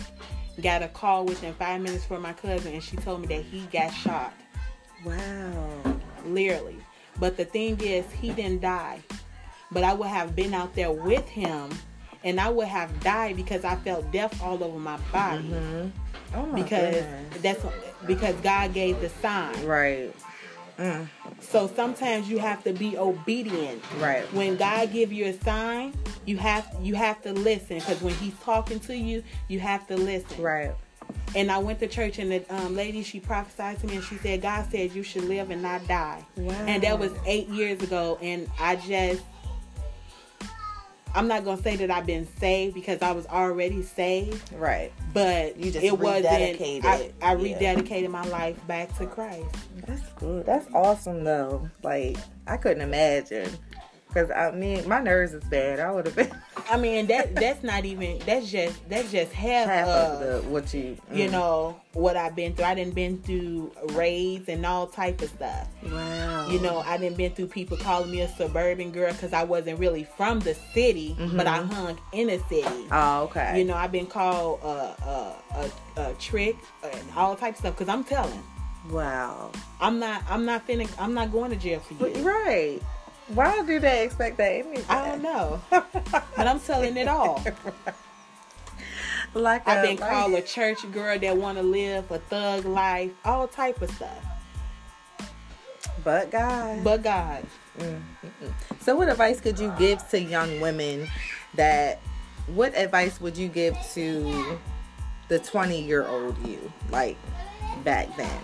Got 0.61 0.83
a 0.83 0.89
call 0.89 1.25
within 1.25 1.55
five 1.55 1.81
minutes 1.81 2.05
from 2.05 2.23
my 2.23 2.33
cousin, 2.33 2.73
and 2.75 2.83
she 2.83 2.97
told 2.97 3.21
me 3.21 3.27
that 3.29 3.43
he 3.45 3.61
got 3.67 3.91
shot 3.91 4.35
Wow. 5.05 5.83
literally. 6.27 6.77
But 7.21 7.37
the 7.37 7.45
thing 7.45 7.81
is, 7.81 8.05
he 8.13 8.31
didn't 8.33 8.61
die. 8.61 9.01
But 9.71 9.85
I 9.85 9.93
would 9.95 10.09
have 10.09 10.35
been 10.35 10.55
out 10.55 10.75
there 10.75 10.91
with 10.91 11.29
him, 11.29 11.71
and 12.25 12.41
I 12.41 12.49
would 12.49 12.69
have 12.69 13.01
died 13.01 13.37
because 13.37 13.65
I 13.65 13.77
felt 13.77 14.11
death 14.13 14.43
all 14.43 14.63
over 14.63 14.79
my 14.79 14.97
body. 15.13 15.55
Oh 16.35 16.47
my 16.47 16.63
Because 16.63 16.95
goodness. 16.95 17.43
that's 17.43 17.65
because 18.07 18.35
God 18.37 18.75
gave 18.75 19.01
the 19.01 19.09
sign. 19.09 19.65
Right. 19.65 20.15
So 21.41 21.67
sometimes 21.75 22.29
you 22.31 22.39
have 22.39 22.63
to 22.65 22.73
be 22.73 22.97
obedient. 22.97 23.83
Right. 24.01 24.23
When 24.33 24.57
God 24.57 24.93
give 24.93 25.13
you 25.13 25.27
a 25.27 25.33
sign, 25.43 25.95
you 26.27 26.37
have 26.37 26.69
you 26.81 26.95
have 26.95 27.21
to 27.23 27.33
listen 27.33 27.79
because 27.79 28.01
when 28.03 28.15
He's 28.15 28.35
talking 28.45 28.79
to 28.81 28.97
you, 28.97 29.23
you 29.49 29.59
have 29.61 29.87
to 29.89 29.97
listen. 29.97 30.43
Right. 30.43 30.73
And 31.35 31.51
I 31.51 31.59
went 31.59 31.79
to 31.81 31.87
church, 31.87 32.19
and 32.19 32.31
the 32.31 32.45
um, 32.55 32.77
lady 32.77 33.03
she 33.03 33.19
prophesied 33.19 33.81
to 33.81 33.87
me, 33.87 33.97
and 33.97 34.05
she 34.05 34.17
said, 34.19 34.43
"God 34.43 34.67
said 34.71 34.93
you 34.93 35.03
should 35.03 35.25
live 35.25 35.51
and 35.51 35.63
not 35.63 35.87
die." 35.89 36.25
Wow. 36.37 36.53
And 36.67 36.83
that 36.83 36.99
was 36.99 37.13
eight 37.27 37.49
years 37.49 37.83
ago, 37.83 38.19
and 38.21 38.49
I 38.61 38.77
just. 38.77 39.23
I'm 41.15 41.27
not 41.29 41.45
gonna 41.45 41.63
say 41.63 41.77
that 41.77 41.91
I've 41.91 42.07
been 42.07 42.27
saved 42.39 42.75
because 42.75 43.03
I 43.03 43.13
was 43.13 43.27
already 43.27 43.83
saved, 43.83 44.53
Right. 44.53 44.93
but 45.13 45.57
You 45.59 45.71
just 45.71 45.85
it 45.85 45.99
wasn't. 45.99 46.27
I, 46.27 47.11
I 47.23 47.35
Yeah. 47.35 47.75
rededicated 47.75 48.11
my 48.11 48.25
life 48.25 48.65
back 48.67 48.97
to 48.99 49.07
Christ. 49.07 49.47
That's 49.87 50.03
good. 50.19 50.45
That's 50.47 50.67
awesome 50.75 51.25
though. 51.25 51.69
Like 51.83 52.17
I 52.47 52.57
couldn't 52.57 52.83
imagine. 52.83 53.51
Cause 54.15 54.31
I 54.31 54.51
mean 54.53 54.89
my 54.89 55.01
nerves 55.01 55.35
is 55.35 55.45
bad. 55.45 55.81
I 55.81 55.91
would 55.91 56.07
have 56.07 56.17
been 56.17 56.35
I 56.71 56.77
mean 56.79 57.07
that 57.09 57.35
that's 57.35 57.63
not 57.63 57.85
even 57.85 58.19
that's 58.21 58.51
just 58.51 58.89
that's 58.89 59.13
just 59.13 59.33
half, 59.33 59.69
half 59.69 59.89
of, 59.89 60.23
of 60.23 60.43
the 60.43 60.49
what 60.49 60.73
you 60.73 60.97
you 61.13 61.29
mm. 61.29 61.33
know 61.33 61.81
what 61.93 62.17
I've 62.17 62.35
been 62.35 62.55
through. 62.55 62.65
I 62.65 62.75
didn't 62.75 62.95
been 62.95 63.21
through 63.23 63.73
raids 63.91 64.49
and 64.49 64.65
all 64.65 64.87
type 64.87 65.21
of 65.21 65.29
stuff. 65.29 65.69
Wow. 65.85 66.49
You 66.49 66.61
know, 66.61 66.79
I 66.79 66.97
didn't 66.97 67.17
been 67.17 67.33
through 67.33 67.49
people 67.49 67.77
calling 67.77 68.11
me 68.11 68.21
a 68.21 68.29
suburban 68.29 68.93
girl 68.93 69.13
because 69.13 69.33
I 69.33 69.45
wasn't 69.45 69.79
really 69.79 70.05
from 70.17 70.41
the 70.41 70.55
city, 70.55 71.17
but 71.35 71.47
I 71.47 71.63
hung 71.63 71.99
in 72.13 72.31
a 72.31 72.39
city. 72.49 72.87
Oh, 72.91 73.25
okay. 73.25 73.59
You 73.59 73.65
know, 73.65 73.75
I've 73.75 73.93
been 73.93 74.07
called 74.07 74.61
a 74.63 74.67
a, 74.67 75.71
a, 75.97 76.11
a 76.11 76.15
trick 76.15 76.57
and 76.83 77.11
all 77.17 77.37
types 77.37 77.59
of 77.59 77.61
stuff 77.61 77.79
because 77.79 77.89
I'm 77.93 78.05
telling. 78.05 78.43
Wow. 78.91 79.51
I'm 79.81 79.99
not. 79.99 80.23
I'm 80.29 80.45
not 80.45 80.67
finna. 80.67 80.89
I'm 80.99 81.15
not 81.15 81.33
going 81.33 81.51
to 81.51 81.57
jail 81.57 81.81
for 81.81 81.95
But- 81.95 82.17
you. 82.17 82.23
Right. 82.23 82.81
Why 83.29 83.63
do 83.63 83.79
they 83.79 84.05
expect 84.05 84.39
that 84.39 84.53
anyway? 84.53 84.85
I 84.89 85.09
don't 85.09 85.23
know, 85.23 85.61
but 85.71 86.47
I'm 86.47 86.61
telling 86.61 86.97
it 86.97 87.09
all. 87.09 87.45
like 89.35 89.69
I've 89.69 89.83
been 89.83 89.97
like- 89.99 90.11
called 90.11 90.33
a 90.33 90.43
church 90.43 90.79
girl 90.93 91.19
that 91.19 91.37
want 91.37 91.59
to 91.59 91.63
live 91.63 92.11
a 92.11 92.19
thug 92.19 92.65
life, 92.65 93.13
all 93.25 93.47
type 93.47 93.83
of 93.83 93.91
stuff. 93.91 94.25
But 96.05 96.31
God. 96.31 96.83
but 96.85 97.03
God. 97.03 97.45
So, 98.81 98.97
what 98.97 99.09
advice 99.09 99.41
could 99.41 99.59
you 99.59 99.73
give 99.79 100.07
to 100.11 100.21
young 100.21 100.61
women 100.61 101.09
that? 101.55 102.01
What 102.47 102.75
advice 102.75 103.21
would 103.21 103.37
you 103.37 103.49
give 103.49 103.77
to 103.93 104.59
the 105.29 105.39
twenty-year-old 105.39 106.39
you, 106.47 106.73
like 106.91 107.19
back 107.85 108.17
then? 108.17 108.41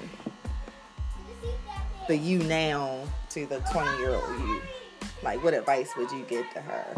The 2.07 2.17
you 2.19 2.41
now 2.41 3.05
to 3.31 3.47
the 3.47 3.61
twenty-year-old 3.73 4.39
you. 4.41 4.61
Like, 5.25 5.43
what 5.43 5.55
advice 5.55 5.91
would 5.97 6.11
you 6.13 6.23
give 6.29 6.49
to 6.53 6.61
her? 6.61 6.95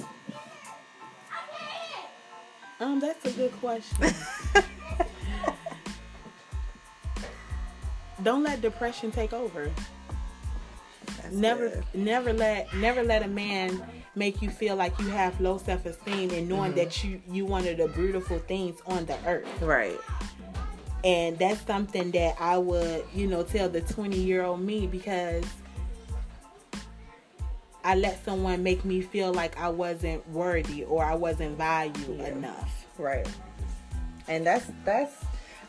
Um, 2.81 3.01
that's 3.01 3.25
a 3.25 3.31
good 3.31 3.53
question. 3.61 3.97
Don't 8.23 8.43
let 8.43 8.61
depression 8.61 9.11
take 9.11 9.33
over. 9.33 9.71
That's 11.23 11.33
never 11.35 11.69
good. 11.69 11.85
never 11.95 12.33
let 12.33 12.75
never 12.75 13.03
let 13.03 13.23
a 13.23 13.29
man 13.29 13.83
make 14.15 14.41
you 14.43 14.51
feel 14.51 14.75
like 14.77 14.99
you 14.99 15.09
have 15.09 15.41
low 15.41 15.59
self-esteem 15.59 16.31
and 16.31 16.49
knowing 16.49 16.75
that 16.75 17.05
you 17.05 17.21
you 17.31 17.45
one 17.45 17.67
of 17.67 17.77
the 17.77 17.89
beautiful 17.89 18.39
things 18.41 18.81
on 18.87 19.05
the 19.07 19.17
earth 19.27 19.47
Right. 19.63 19.97
and 21.05 21.39
that's 21.39 21.61
something 21.67 22.11
that 22.13 22.35
i 22.41 22.57
would 22.57 23.05
you 23.15 23.27
know 23.27 23.43
tell 23.43 23.69
the 23.69 23.81
20 23.83 24.17
year 24.17 24.43
old 24.45 24.61
me 24.61 24.87
because 24.87 25.45
i 27.87 27.95
let 27.95 28.23
someone 28.25 28.63
make 28.63 28.85
me 28.85 29.01
feel 29.01 29.33
like 29.33 29.57
i 29.59 29.69
wasn't 29.69 30.27
worthy 30.31 30.85
or 30.85 31.05
i 31.05 31.15
wasn't 31.15 31.57
valued 31.57 32.19
Yeah. 32.19 32.29
enough 32.29 32.73
Right. 32.99 33.29
And 34.29 34.47
that's 34.47 34.67
that's 34.85 35.15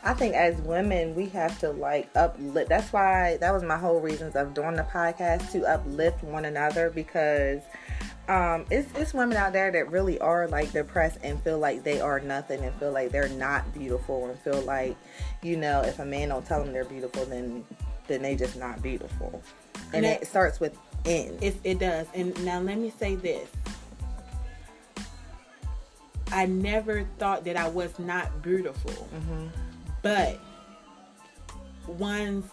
I 0.02 0.14
think 0.14 0.34
as 0.34 0.56
women 0.62 1.14
we 1.14 1.26
have 1.30 1.58
to 1.60 1.70
like 1.70 2.08
uplift 2.16 2.68
that's 2.68 2.90
why 2.92 3.36
that 3.40 3.52
was 3.52 3.62
my 3.62 3.76
whole 3.76 4.00
reasons 4.00 4.34
of 4.34 4.54
doing 4.54 4.74
the 4.76 4.82
podcast 4.84 5.50
to 5.52 5.64
uplift 5.66 6.24
one 6.24 6.44
another 6.46 6.88
because 6.90 7.60
um 8.28 8.64
it's 8.70 8.88
it's 8.98 9.12
women 9.12 9.36
out 9.36 9.52
there 9.52 9.70
that 9.70 9.90
really 9.90 10.18
are 10.20 10.48
like 10.48 10.72
depressed 10.72 11.18
and 11.22 11.38
feel 11.42 11.58
like 11.58 11.84
they 11.84 12.00
are 12.00 12.18
nothing 12.20 12.64
and 12.64 12.74
feel 12.76 12.92
like 12.92 13.10
they're 13.12 13.28
not 13.28 13.72
beautiful 13.74 14.26
and 14.30 14.38
feel 14.40 14.62
like, 14.62 14.96
you 15.42 15.56
know, 15.56 15.82
if 15.82 15.98
a 15.98 16.04
man 16.04 16.30
don't 16.30 16.46
tell 16.46 16.64
them 16.64 16.72
they're 16.72 16.84
beautiful 16.84 17.24
then 17.26 17.64
then 18.06 18.22
they 18.22 18.34
just 18.36 18.56
not 18.56 18.80
beautiful. 18.82 19.42
And 19.92 19.96
And 19.96 20.04
that- 20.06 20.22
it 20.22 20.28
starts 20.28 20.60
with 20.60 20.76
in. 21.04 21.38
It, 21.40 21.56
it 21.64 21.78
does. 21.78 22.06
And 22.14 22.44
now 22.44 22.60
let 22.60 22.78
me 22.78 22.92
say 22.98 23.14
this. 23.14 23.48
I 26.30 26.46
never 26.46 27.04
thought 27.18 27.44
that 27.44 27.56
I 27.56 27.68
was 27.68 27.98
not 27.98 28.42
beautiful. 28.42 29.08
But 30.02 30.38
once 31.86 32.46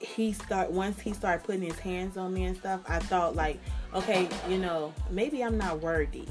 he 0.00 0.32
start 0.32 0.70
once 0.70 1.00
he 1.00 1.12
started 1.12 1.44
putting 1.44 1.62
his 1.62 1.78
hands 1.78 2.16
on 2.16 2.34
me 2.34 2.44
and 2.44 2.56
stuff, 2.56 2.80
I 2.88 2.98
thought 2.98 3.36
like, 3.36 3.58
okay, 3.94 4.28
you 4.48 4.58
know, 4.58 4.92
maybe 5.10 5.42
I'm 5.42 5.58
not 5.58 5.80
worthy. 5.80 6.26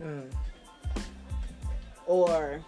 Mm. 0.00 0.30
Or 2.06 2.60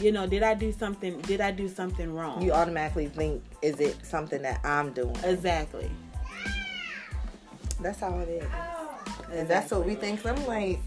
you 0.00 0.12
know, 0.12 0.26
did 0.26 0.42
I 0.42 0.54
do 0.54 0.72
something 0.72 1.20
did 1.22 1.40
I 1.40 1.50
do 1.50 1.68
something 1.68 2.12
wrong? 2.14 2.42
You 2.42 2.52
automatically 2.52 3.08
think 3.08 3.42
is 3.62 3.80
it 3.80 4.04
something 4.04 4.42
that 4.42 4.60
I'm 4.64 4.92
doing? 4.92 5.16
exactly. 5.24 5.90
That's 7.80 8.00
how 8.00 8.18
it 8.18 8.28
is. 8.28 8.48
Oh. 8.54 8.98
And 9.32 9.48
that's 9.48 9.70
what 9.70 9.86
we 9.86 9.94
think. 9.94 10.24
I'm 10.26 10.44
like, 10.46 10.80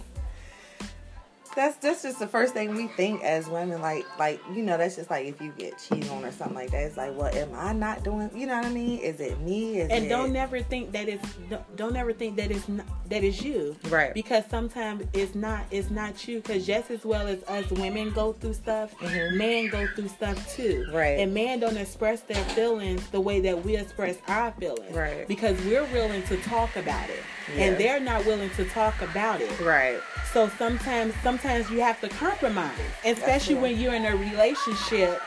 that's 1.55 1.77
that's 1.77 2.01
just 2.03 2.19
the 2.19 2.27
first 2.27 2.53
thing 2.53 2.75
we 2.75 2.87
think 2.87 3.23
as 3.23 3.47
women. 3.47 3.81
Like, 3.81 4.05
like 4.19 4.41
you 4.53 4.61
know, 4.63 4.77
that's 4.77 4.95
just 4.95 5.09
like 5.09 5.25
if 5.25 5.41
you 5.41 5.51
get 5.57 5.77
cheated 5.77 6.09
on 6.09 6.23
or 6.25 6.31
something 6.31 6.55
like 6.55 6.71
that. 6.71 6.83
It's 6.83 6.97
like, 6.97 7.15
well, 7.17 7.33
am 7.35 7.49
I 7.55 7.73
not 7.73 8.03
doing? 8.03 8.29
You 8.35 8.47
know 8.47 8.57
what 8.57 8.65
I 8.65 8.69
mean? 8.69 8.99
Is 8.99 9.19
it 9.19 9.39
me? 9.41 9.79
Is 9.79 9.89
and 9.89 10.05
it, 10.05 10.09
don't 10.09 10.31
never 10.31 10.61
think 10.61 10.91
that 10.93 11.07
it's 11.09 11.27
don't, 11.49 11.75
don't 11.75 11.95
ever 11.95 12.13
think 12.13 12.35
that 12.37 12.51
it's 12.51 12.67
not, 12.69 12.85
that 13.09 13.23
it's 13.23 13.41
you 13.41 13.75
Right. 13.89 14.13
because 14.13 14.43
sometimes 14.49 15.05
it's 15.13 15.35
not 15.35 15.65
it's 15.71 15.89
not 15.89 16.27
you 16.27 16.37
because 16.41 16.65
just 16.65 16.89
as 16.91 17.03
well 17.05 17.27
as 17.27 17.43
us 17.43 17.69
women 17.71 18.11
go 18.11 18.33
through 18.33 18.53
stuff 18.53 18.93
Mhm. 18.99 19.37
men 19.37 19.67
go 19.69 19.85
through 19.95 20.07
stuff 20.07 20.55
too 20.55 20.85
Right. 20.93 21.19
and 21.19 21.33
men 21.33 21.59
don't 21.59 21.75
express 21.77 22.21
their 22.21 22.43
feelings 22.55 23.05
the 23.09 23.19
way 23.19 23.41
that 23.41 23.65
we 23.65 23.75
express 23.75 24.17
our 24.27 24.51
feelings 24.53 24.95
Right. 24.95 25.27
because 25.27 25.59
we're 25.65 25.83
willing 25.85 26.23
to 26.23 26.37
talk 26.37 26.75
about 26.77 27.09
it 27.09 27.19
Yeah. 27.55 27.63
and 27.65 27.77
they're 27.77 27.99
not 27.99 28.25
willing 28.25 28.49
to 28.51 28.63
talk 28.65 29.01
about 29.01 29.41
it 29.41 29.59
right. 29.59 29.99
so 30.33 30.49
sometimes 30.57 31.13
sometimes 31.21 31.40
you 31.43 31.79
have 31.81 31.99
to 32.01 32.09
compromise 32.09 32.71
especially 33.05 33.55
when 33.55 33.77
you're 33.77 33.93
in 33.95 34.05
a 34.05 34.15
relationship 34.15 35.21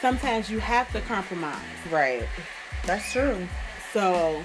sometimes 0.00 0.50
you 0.50 0.58
have 0.58 0.90
to 0.92 1.00
compromise 1.02 1.60
Right. 1.90 2.26
That's 2.84 3.12
true. 3.12 3.46
so 3.92 4.42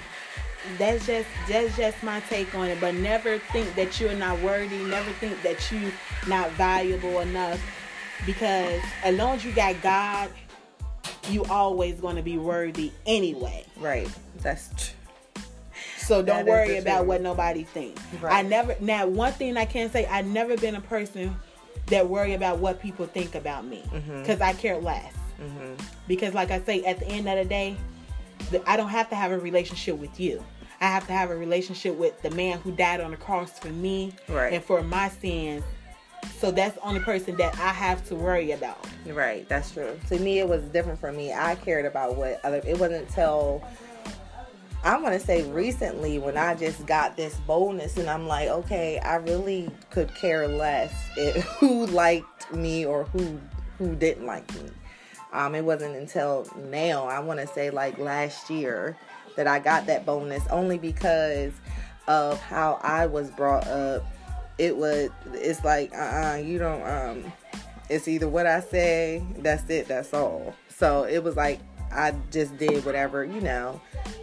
that's 0.76 1.06
just 1.06 1.28
that's 1.48 1.76
just 1.76 2.02
my 2.02 2.20
take 2.20 2.54
on 2.54 2.68
it. 2.68 2.80
But 2.80 2.94
never 2.94 3.38
think 3.38 3.74
that 3.74 4.00
you're 4.00 4.14
not 4.14 4.40
worthy. 4.40 4.78
Never 4.78 5.10
think 5.12 5.40
that 5.42 5.70
you 5.72 5.90
not 6.26 6.50
valuable 6.52 7.20
enough. 7.20 7.60
Because 8.26 8.82
as 9.04 9.16
long 9.16 9.36
as 9.36 9.44
you 9.44 9.52
got 9.52 9.80
God, 9.82 10.30
you 11.30 11.44
always 11.44 12.00
gonna 12.00 12.22
be 12.22 12.38
worthy 12.38 12.92
anyway. 13.06 13.64
Right. 13.76 14.08
That's 14.40 14.68
true. 14.76 14.97
So 15.98 16.22
don't 16.22 16.46
worry 16.46 16.78
about 16.78 17.06
what 17.06 17.20
nobody 17.20 17.64
thinks. 17.64 18.02
Right. 18.20 18.32
I 18.38 18.42
never 18.42 18.76
now 18.80 19.06
one 19.06 19.32
thing 19.32 19.56
I 19.56 19.64
can 19.64 19.90
say 19.90 20.06
I 20.06 20.22
never 20.22 20.56
been 20.56 20.74
a 20.76 20.80
person 20.80 21.34
that 21.86 22.08
worry 22.08 22.34
about 22.34 22.58
what 22.58 22.80
people 22.80 23.06
think 23.06 23.34
about 23.34 23.64
me 23.64 23.82
because 24.22 24.40
I 24.40 24.52
care 24.52 24.78
less. 24.78 25.12
hmm 25.38 25.74
because 26.08 26.32
like 26.34 26.50
i 26.50 26.58
say 26.62 26.82
at 26.84 26.98
the 26.98 27.06
end 27.08 27.28
of 27.28 27.36
the 27.36 27.44
day 27.44 27.76
i 28.66 28.76
don't 28.78 28.88
have 28.88 29.08
to 29.10 29.14
have 29.14 29.30
a 29.30 29.38
relationship 29.38 29.94
with 29.98 30.18
you 30.18 30.42
i 30.80 30.86
have 30.86 31.06
to 31.06 31.12
have 31.12 31.30
a 31.30 31.36
relationship 31.36 31.94
with 31.96 32.20
the 32.22 32.30
man 32.30 32.58
who 32.60 32.72
died 32.72 32.98
on 33.00 33.10
the 33.10 33.16
cross 33.18 33.58
for 33.58 33.68
me 33.68 34.10
Right. 34.26 34.54
and 34.54 34.64
for 34.64 34.82
my 34.82 35.10
sins 35.10 35.62
so 36.40 36.50
that's 36.50 36.74
the 36.76 36.80
only 36.82 37.00
person 37.00 37.36
that 37.36 37.54
i 37.58 37.68
have 37.72 38.06
to 38.08 38.16
worry 38.16 38.52
about 38.52 38.86
Right, 39.06 39.48
that's 39.48 39.70
true. 39.72 39.98
To 40.08 40.18
me, 40.18 40.38
it 40.38 40.46
was 40.48 40.62
different 40.64 40.98
for 41.00 41.10
me. 41.12 41.32
I 41.32 41.54
cared 41.54 41.86
about 41.86 42.16
what 42.16 42.44
other. 42.44 42.60
It 42.66 42.78
wasn't 42.78 43.08
until 43.08 43.64
I 44.84 44.96
want 44.98 45.18
to 45.18 45.20
say 45.20 45.50
recently 45.50 46.18
when 46.18 46.36
I 46.36 46.54
just 46.54 46.86
got 46.86 47.16
this 47.16 47.36
boldness, 47.46 47.96
and 47.96 48.08
I'm 48.08 48.26
like, 48.26 48.48
okay, 48.48 48.98
I 48.98 49.16
really 49.16 49.70
could 49.90 50.14
care 50.14 50.46
less 50.46 50.92
who 51.58 51.86
liked 51.86 52.52
me 52.52 52.86
or 52.86 53.04
who 53.04 53.38
who 53.78 53.94
didn't 53.94 54.26
like 54.26 54.52
me. 54.54 54.70
Um, 55.32 55.54
it 55.54 55.64
wasn't 55.64 55.94
until 55.94 56.46
now, 56.70 57.06
I 57.06 57.20
want 57.20 57.38
to 57.40 57.46
say 57.46 57.70
like 57.70 57.98
last 57.98 58.50
year, 58.50 58.96
that 59.38 59.46
I 59.46 59.60
got 59.60 59.86
that 59.86 60.04
bonus 60.04 60.44
only 60.48 60.78
because 60.78 61.52
of 62.08 62.40
how 62.40 62.80
I 62.82 63.06
was 63.06 63.30
brought 63.30 63.68
up. 63.68 64.04
It 64.58 64.76
was, 64.76 65.10
it's 65.32 65.62
like, 65.64 65.94
uh, 65.94 66.32
uh 66.32 66.42
you 66.44 66.58
don't, 66.58 66.82
um, 66.82 67.32
it's 67.88 68.08
either 68.08 68.28
what 68.28 68.46
I 68.46 68.58
say, 68.58 69.22
that's 69.38 69.70
it, 69.70 69.86
that's 69.86 70.12
all. 70.12 70.56
So 70.68 71.04
it 71.04 71.22
was 71.22 71.36
like 71.36 71.60
I 71.92 72.14
just 72.30 72.56
did 72.58 72.84
whatever, 72.84 73.24
you 73.24 73.40
know, 73.40 73.80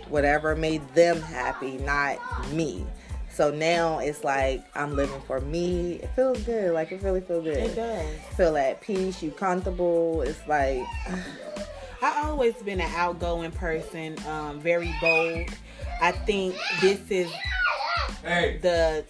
whatever 0.09 0.55
made 0.55 0.87
them 0.93 1.21
happy, 1.21 1.77
not 1.79 2.17
me. 2.51 2.85
So 3.31 3.51
now 3.51 3.99
it's 3.99 4.23
like 4.23 4.63
I'm 4.75 4.95
living 4.95 5.19
for 5.27 5.41
me. 5.41 5.93
It 5.95 6.09
feels 6.15 6.41
good. 6.43 6.73
Like 6.73 6.91
it 6.91 7.01
really 7.01 7.21
feels 7.21 7.43
good. 7.43 7.57
it 7.57 7.75
does 7.75 8.07
Feel 8.37 8.55
at 8.57 8.79
peace. 8.81 9.21
You 9.21 9.31
comfortable. 9.31 10.21
It's 10.21 10.45
like 10.47 10.83
i 12.01 12.21
always 12.27 12.53
been 12.57 12.79
an 12.81 12.91
outgoing 12.95 13.51
person 13.51 14.15
um, 14.27 14.59
very 14.59 14.93
bold 15.01 15.49
i 16.01 16.11
think 16.11 16.53
this 16.81 16.99
is 17.09 17.31
Hey. 18.21 18.59
the 18.61 19.05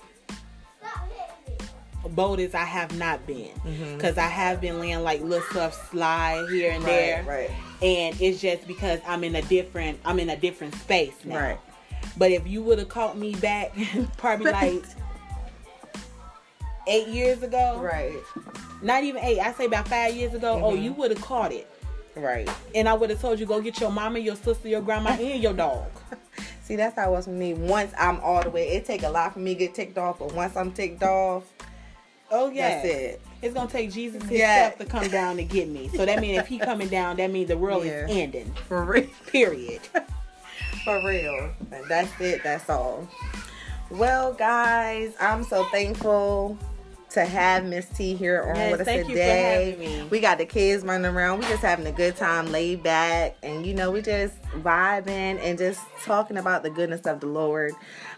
boldest 2.10 2.54
i 2.56 2.64
have 2.64 2.96
not 2.98 3.26
been 3.26 3.50
because 3.96 4.18
i 4.20 4.28
have 4.28 4.62
been 4.62 4.80
laying 4.80 5.02
like 5.04 5.22
little 5.22 5.42
stuff 5.50 5.90
slide 5.90 6.46
here 6.52 6.72
and 6.72 6.86
there 6.86 7.24
right, 7.24 7.50
and 7.86 8.20
it's 8.20 8.42
just 8.42 8.66
because 8.68 9.00
I'm 9.08 9.24
in 9.24 9.36
a 9.36 9.42
different 9.44 10.00
I'm 10.04 10.20
in 10.20 10.30
a 10.32 10.36
different 10.36 10.74
space 10.76 11.14
now. 11.24 11.36
right, 11.40 11.60
But 12.18 12.32
if 12.32 12.48
you 12.48 12.64
would 12.64 12.80
have 12.80 12.90
caught 12.90 13.18
me 13.18 13.36
back 13.36 13.74
probably 14.18 14.52
like 14.52 14.84
eight 16.88 17.08
years 17.08 17.44
ago, 17.44 17.80
right, 17.82 18.16
not 18.82 19.04
even 19.04 19.24
eight, 19.24 19.40
I 19.40 19.52
say 19.54 19.66
about 19.66 19.88
five 19.88 20.16
years 20.16 20.34
ago, 20.34 20.60
oh, 20.64 20.72
Mhm. 20.74 20.84
you 20.84 20.94
would 20.94 21.12
have 21.12 21.22
caught 21.22 21.52
it, 21.52 21.70
right. 22.16 22.50
and 22.74 22.90
I 22.90 22.94
would 22.94 23.10
have 23.12 23.22
told 23.22 23.40
you 23.40 23.46
go 23.46 23.62
get 23.62 23.80
your 23.80 23.92
mama, 23.92 24.20
your 24.20 24.36
sister, 24.36 24.68
your 24.68 24.82
grandma, 24.82 25.12
and 25.20 25.42
your 25.42 25.54
dog. 25.54 25.88
See, 26.64 26.76
that's 26.76 26.96
how 26.96 27.10
it 27.10 27.12
was 27.12 27.26
for 27.26 27.32
me. 27.32 27.54
Once 27.54 27.94
I'm 27.96 28.20
all 28.22 28.42
the 28.42 28.50
way, 28.50 28.70
it 28.70 28.86
take 28.86 29.04
a 29.04 29.10
lot 29.10 29.34
for 29.34 29.40
me 29.40 29.54
to 29.54 29.60
get 29.60 29.76
ticked 29.76 30.00
off, 30.00 30.18
but 30.20 30.34
once 30.34 30.56
I'm 30.58 30.72
ticked 30.72 31.04
off, 31.04 31.44
Oh 32.32 32.50
yeah, 32.50 32.70
that's 32.82 32.86
it. 32.88 33.22
It's 33.42 33.54
gonna 33.54 33.70
take 33.70 33.92
Jesus 33.92 34.22
himself 34.22 34.32
Yeah. 34.40 34.70
to 34.72 34.86
come 34.86 35.08
down 35.10 35.38
to 35.38 35.44
get 35.44 35.68
me. 35.70 35.90
So 35.90 36.06
that 36.06 36.20
means 36.20 36.40
if 36.40 36.48
he 36.48 36.58
coming 36.58 36.88
down, 36.88 37.18
that 37.18 37.32
means 37.32 37.50
the 37.50 37.58
world 37.58 37.86
Yeah. 37.86 38.06
is 38.06 38.12
ending. 38.16 38.52
For 38.68 38.84
real. 38.84 39.08
Period. 39.28 39.82
For 40.84 41.04
real. 41.06 41.52
And 41.72 41.84
that's 41.90 42.12
it. 42.20 42.44
That's 42.44 42.70
all. 42.70 43.08
Well, 43.90 44.34
guys, 44.34 45.14
I'm 45.20 45.44
so 45.44 45.64
thankful 45.66 46.58
to 47.12 47.24
have 47.26 47.64
Miss 47.66 47.86
T 47.90 48.14
here 48.16 48.44
on 48.44 48.56
Yes, 48.56 48.72
with 48.72 48.82
us 48.82 48.86
thank 48.86 49.00
you 49.08 49.16
for 49.16 49.22
today. 49.22 50.08
We 50.12 50.20
got 50.20 50.38
the 50.38 50.46
kids 50.46 50.84
running 50.84 51.06
around. 51.06 51.40
We 51.40 51.46
just 51.46 51.62
having 51.62 51.88
a 51.88 51.92
good 51.92 52.16
time, 52.18 52.52
laid 52.52 52.84
back, 52.84 53.36
and 53.42 53.66
you 53.66 53.74
know, 53.74 53.90
we 53.92 54.02
just 54.02 54.40
vibing 54.52 55.40
and 55.42 55.58
just 55.58 55.80
talking 56.04 56.38
about 56.38 56.62
the 56.64 56.70
goodness 56.70 57.02
of 57.06 57.20
the 57.20 57.28
Lord. 57.28 57.74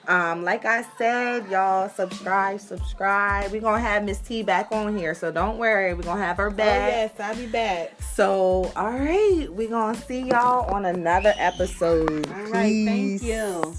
Um, 0.08 0.44
like 0.44 0.64
I 0.64 0.86
said, 0.98 1.50
y'all 1.50 1.90
subscribe, 1.90 2.62
subscribe. 2.62 3.52
We're 3.52 3.60
gonna 3.60 3.82
have 3.82 4.06
Miss 4.06 4.20
T 4.20 4.42
back 4.42 4.72
on 4.72 4.98
here, 4.98 5.14
so 5.14 5.32
don't 5.32 5.58
worry. 5.58 5.94
We're 5.94 6.04
gonna 6.04 6.24
have 6.24 6.38
her 6.38 6.50
back. 6.50 6.66
Oh 6.66 6.80
back. 6.80 6.92
yes, 6.92 7.12
I'll 7.20 7.36
be 7.36 7.52
back. 7.52 8.02
So, 8.02 8.72
all 8.76 8.92
right, 8.92 9.48
we're 9.52 9.70
gonna 9.70 9.98
see 9.98 10.22
y'all 10.22 10.74
on 10.74 10.86
another 10.86 11.34
episode. 11.38 12.26
All 12.28 12.44
right, 12.46 12.86
thank 12.86 13.22
you. 13.22 13.76